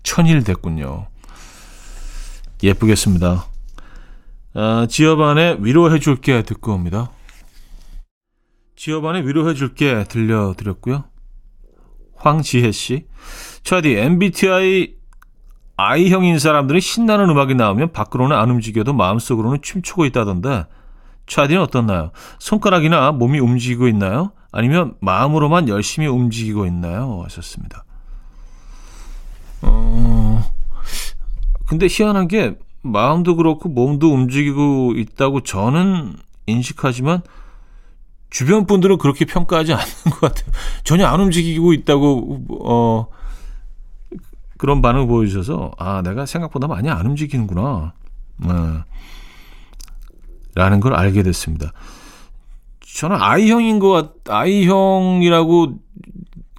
천일 0.02 0.44
됐군요. 0.44 1.06
예쁘겠습니다. 2.62 3.46
아, 4.54 4.86
지어반의 4.88 5.64
위로해줄게 5.64 6.42
듣고 6.42 6.72
옵니다. 6.72 7.10
지어반의 8.76 9.26
위로해줄게 9.26 10.04
들려드렸고요. 10.04 11.04
황지혜 12.16 12.70
씨. 12.70 13.06
차디, 13.62 13.96
MBTI 13.96 14.95
I형인 15.76 16.38
사람들이 16.38 16.80
신나는 16.80 17.28
음악이 17.28 17.54
나오면 17.54 17.92
밖으로는 17.92 18.36
안 18.36 18.50
움직여도 18.50 18.94
마음속으로는 18.94 19.60
춤추고 19.62 20.06
있다던데 20.06 20.64
차디는 21.26 21.60
어떻나요? 21.62 22.12
손가락이나 22.38 23.12
몸이 23.12 23.38
움직이고 23.40 23.88
있나요? 23.88 24.32
아니면 24.52 24.94
마음으로만 25.00 25.68
열심히 25.68 26.06
움직이고 26.06 26.66
있나요? 26.66 27.22
하셨습니다. 27.24 27.84
어, 29.62 30.50
근데 31.66 31.88
희한한 31.90 32.28
게 32.28 32.56
마음도 32.82 33.36
그렇고 33.36 33.68
몸도 33.68 34.12
움직이고 34.12 34.94
있다고 34.96 35.42
저는 35.42 36.14
인식하지만 36.46 37.22
주변 38.30 38.66
분들은 38.66 38.98
그렇게 38.98 39.24
평가하지 39.24 39.72
않는 39.72 39.84
것 40.12 40.20
같아요. 40.20 40.50
전혀 40.84 41.06
안 41.06 41.20
움직이고 41.20 41.72
있다고 41.72 42.44
어 42.64 43.08
그런 44.58 44.82
반응을 44.82 45.06
보여주셔서 45.06 45.72
아 45.78 46.02
내가 46.02 46.26
생각보다 46.26 46.66
많이 46.66 46.88
안 46.90 47.06
움직이는구나. 47.06 47.92
어, 48.44 48.84
라는 50.54 50.80
걸 50.80 50.94
알게 50.94 51.22
됐습니다. 51.22 51.72
저는 52.80 53.20
I형인 53.20 53.78
것 53.78 53.90
같, 54.24 54.30
I형이라고 54.32 55.74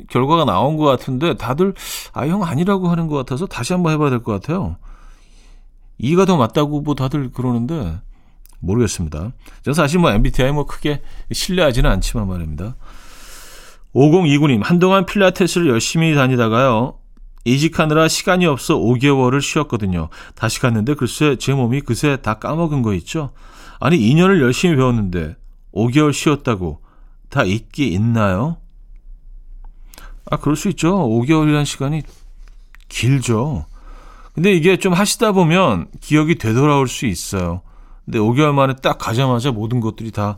결과가 0.09 0.45
나온 0.45 0.77
것 0.77 0.85
같은데 0.85 1.35
다들 1.35 1.73
아형 2.13 2.43
아니라고 2.43 2.87
하는 2.89 3.07
것 3.07 3.15
같아서 3.15 3.45
다시 3.47 3.73
한번 3.73 3.93
해봐야 3.93 4.09
될 4.09 4.19
것 4.23 4.31
같아요. 4.33 4.77
이가 5.97 6.25
더 6.25 6.37
맞다고 6.37 6.81
뭐 6.81 6.93
다들 6.95 7.31
그러는데 7.31 7.99
모르겠습니다. 8.59 9.31
저 9.63 9.73
사실 9.73 9.99
뭐 9.99 10.11
MBTI 10.11 10.51
뭐 10.51 10.65
크게 10.65 11.01
신뢰하지는 11.31 11.89
않지만 11.89 12.27
말입니다. 12.27 12.75
5029님 13.95 14.63
한동안 14.63 15.05
필라테스를 15.05 15.67
열심히 15.69 16.13
다니다가요. 16.13 16.99
이직하느라 17.47 18.07
시간이 18.07 18.45
없어 18.45 18.77
5개월을 18.77 19.41
쉬었거든요. 19.41 20.09
다시 20.35 20.59
갔는데 20.59 20.93
글쎄 20.95 21.35
제 21.37 21.53
몸이 21.53 21.81
그새 21.81 22.17
다 22.17 22.35
까먹은 22.35 22.81
거 22.81 22.93
있죠. 22.95 23.31
아니 23.79 23.97
2년을 23.97 24.41
열심히 24.41 24.75
배웠는데 24.75 25.35
5개월 25.73 26.13
쉬었다고 26.13 26.81
다 27.29 27.43
잊기 27.43 27.87
있나요? 27.87 28.57
아, 30.29 30.37
그럴 30.37 30.55
수 30.55 30.67
있죠. 30.69 30.95
5개월이라는 30.97 31.65
시간이 31.65 32.01
길죠. 32.89 33.65
근데 34.33 34.53
이게 34.53 34.77
좀 34.77 34.93
하시다 34.93 35.31
보면 35.31 35.87
기억이 36.01 36.35
되돌아올 36.35 36.87
수 36.87 37.05
있어요. 37.05 37.61
근데 38.05 38.19
5개월 38.19 38.53
만에 38.53 38.75
딱 38.81 38.97
가자마자 38.97 39.51
모든 39.51 39.79
것들이 39.79 40.11
다 40.11 40.37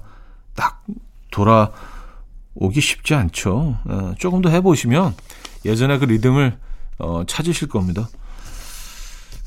딱 0.59 0.83
돌아오기 1.31 2.81
쉽지 2.81 3.15
않죠. 3.15 3.77
어, 3.85 4.13
조금 4.19 4.41
더 4.41 4.49
해보시면 4.49 5.15
예전에 5.63 5.97
그 5.99 6.03
리듬을 6.03 6.57
어, 6.99 7.23
찾으실 7.25 7.67
겁니다. 7.67 8.09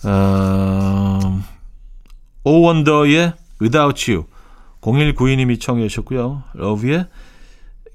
어, 0.04 1.42
Oh 2.44 2.62
Wonder의 2.62 3.34
Without 3.60 4.10
You 4.10 4.26
0192님이 4.80 5.60
청해 5.60 5.86
주셨고요. 5.88 6.42
Lauv의 6.54 7.06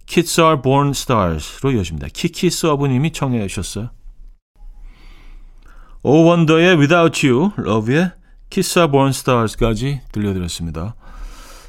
Kids 0.06 0.40
Are 0.40 0.62
Born 0.62 0.92
Stars로 0.92 1.72
이어집니다. 1.72 2.08
키키 2.14 2.50
서브님이 2.50 3.12
청해 3.12 3.46
주셨어요. 3.48 3.90
Oh 6.02 6.17
Wonder의 6.17 6.78
Without 6.78 7.28
You, 7.28 7.52
Lauv의 7.58 8.12
Kids 8.50 8.80
Are 8.80 8.90
Born 8.90 9.10
Stars까지 9.10 10.02
들려드렸습니다. 10.14 10.96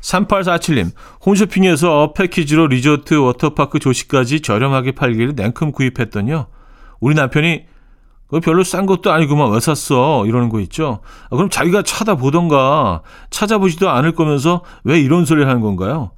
3847님, 0.01 0.93
홈쇼핑에서 1.27 2.13
패키지로 2.13 2.69
리조트, 2.69 3.15
워터파크 3.15 3.81
조식까지 3.81 4.41
저렴하게 4.41 4.93
팔길래 4.93 5.35
냉큼 5.35 5.73
구입했더니요. 5.73 6.47
우리 7.01 7.17
남편이 7.17 7.67
그 8.29 8.41
별로 8.41 8.63
싼 8.63 8.87
것도 8.87 9.11
아니구만 9.11 9.51
왜 9.51 9.61
샀어 9.61 10.27
이러는 10.27 10.51
거 10.51 10.61
있죠. 10.61 11.01
아, 11.31 11.37
그럼 11.37 11.49
자기가 11.49 11.83
찾아보던가 11.83 13.03
찾아보지도 13.31 13.89
않을 13.89 14.15
거면서 14.15 14.63
왜 14.85 15.01
이런 15.01 15.25
소리를 15.25 15.49
하는 15.49 15.63
건가요? 15.63 16.11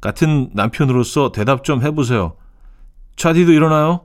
같은 0.00 0.50
남편으로서 0.52 1.32
대답 1.32 1.64
좀 1.64 1.82
해보세요. 1.82 2.36
차디도 3.16 3.52
일어나요? 3.52 4.02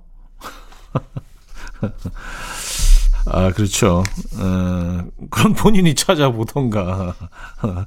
아 3.28 3.52
그렇죠. 3.52 4.04
어, 4.40 5.04
그럼 5.30 5.54
본인이 5.54 5.94
찾아보던가. 5.94 7.14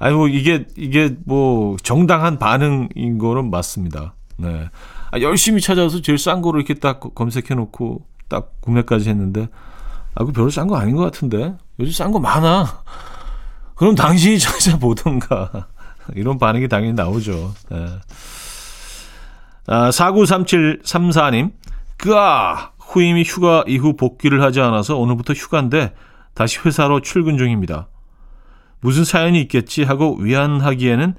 아니 0.00 0.16
뭐 0.16 0.28
이게 0.28 0.66
이게 0.76 1.14
뭐 1.24 1.76
정당한 1.82 2.38
반응인 2.38 3.18
거는 3.18 3.50
맞습니다. 3.50 4.14
네. 4.36 4.68
아, 5.12 5.20
열심히 5.20 5.60
찾아서 5.60 6.02
제일 6.02 6.18
싼 6.18 6.42
거로 6.42 6.58
이렇게 6.58 6.74
딱 6.74 7.14
검색해 7.14 7.54
놓고 7.54 8.04
딱 8.34 8.60
구매까지 8.60 9.08
했는데 9.08 9.48
아, 10.16 10.24
그 10.24 10.32
별로 10.32 10.50
싼 10.50 10.66
거 10.66 10.76
아닌 10.76 10.96
것 10.96 11.02
같은데 11.04 11.56
요즘 11.78 11.92
싼 11.92 12.10
거 12.10 12.18
많아. 12.18 12.82
그럼 13.76 13.94
당신이 13.94 14.38
찾아보던가 14.40 15.68
이런 16.16 16.38
반응이 16.38 16.68
당연히 16.68 16.94
나오죠. 16.94 17.54
네. 17.70 17.86
아, 19.66 19.90
493734님, 19.90 21.52
그아 21.96 22.72
후임이 22.78 23.22
휴가 23.22 23.64
이후 23.66 23.96
복귀를 23.96 24.42
하지 24.42 24.60
않아서 24.60 24.96
오늘부터 24.96 25.32
휴가인데 25.32 25.94
다시 26.34 26.58
회사로 26.58 27.00
출근 27.00 27.38
중입니다. 27.38 27.88
무슨 28.80 29.04
사연이 29.04 29.40
있겠지 29.42 29.84
하고 29.84 30.16
위안하기에는 30.16 31.14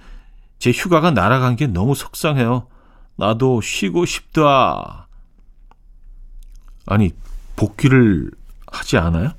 제 0.59 0.71
휴가가 0.71 1.11
날아간 1.11 1.55
게 1.55 1.67
너무 1.67 1.95
속상해요. 1.95 2.67
나도 3.15 3.61
쉬고 3.61 4.05
싶다. 4.05 5.04
아니, 6.85 7.11
복귀를 7.55 8.31
하지 8.71 8.97
않아요? 8.97 9.31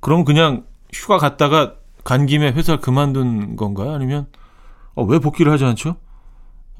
그럼 0.00 0.24
그냥 0.24 0.64
휴가 0.92 1.18
갔다가 1.18 1.74
간 2.04 2.26
김에 2.26 2.50
회사 2.52 2.76
그만둔 2.78 3.56
건가요? 3.56 3.92
아니면, 3.92 4.26
어, 4.94 5.04
왜 5.04 5.18
복귀를 5.18 5.52
하지 5.52 5.64
않죠? 5.64 5.96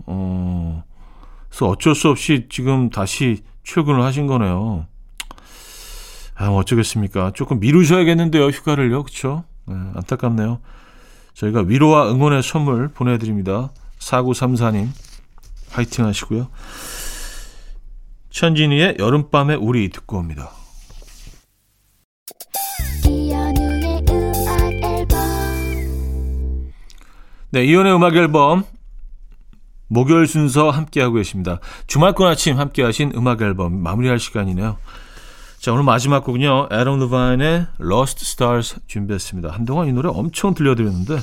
어, 0.07 0.85
그래서 1.49 1.69
어쩔 1.69 1.95
수 1.95 2.09
없이 2.09 2.47
지금 2.51 2.91
다시 2.91 3.43
출근을 3.63 4.03
하신 4.03 4.27
거네요. 4.27 4.87
아, 6.35 6.49
어쩌겠습니까? 6.49 7.33
조금 7.35 7.61
미루셔야겠는데요, 7.61 8.49
휴가를요. 8.49 9.05
그쵸? 9.05 9.45
네, 9.67 9.75
안타깝네요. 9.95 10.61
저희가 11.35 11.61
위로와 11.61 12.11
응원의 12.11 12.43
선물 12.43 12.89
보내드립니다. 12.89 13.71
4934님, 13.99 14.89
화이팅 15.71 16.05
하시고요. 16.05 16.49
천진이의 18.33 18.97
여름밤의 18.99 19.59
우리 19.59 19.89
듣고 19.91 20.19
옵니다. 20.19 20.51
네, 27.51 27.65
이연의 27.65 27.95
음악 27.95 28.17
앨범 28.17 28.65
목요일 29.89 30.27
순서 30.27 30.71
함께하고 30.71 31.17
계십니다. 31.17 31.61
주말권 31.87 32.27
아침 32.27 32.59
함께하신 32.59 33.13
음악 33.15 33.43
앨범 33.43 33.83
마무리할 33.83 34.19
시간이네요. 34.19 34.79
자, 35.59 35.73
오늘 35.73 35.85
마지막 35.85 36.25
곡은요. 36.25 36.69
에런 36.71 36.99
루바인의 36.99 37.67
Lost 37.81 38.25
Stars 38.25 38.81
준비했습니다. 38.87 39.51
한동안 39.51 39.87
이 39.89 39.93
노래 39.93 40.09
엄청 40.09 40.55
들려드렸는데 40.55 41.19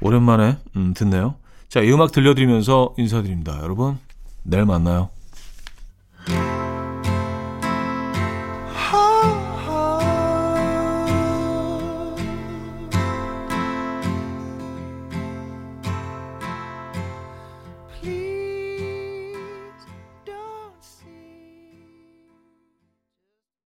오랜만에 0.00 0.58
음, 0.76 0.92
듣네요. 0.92 1.36
자, 1.68 1.80
이 1.80 1.90
음악 1.92 2.10
들려드리면서 2.10 2.94
인사드립니다. 2.98 3.60
여러분, 3.62 3.98
내일 4.42 4.64
만나요. 4.64 5.08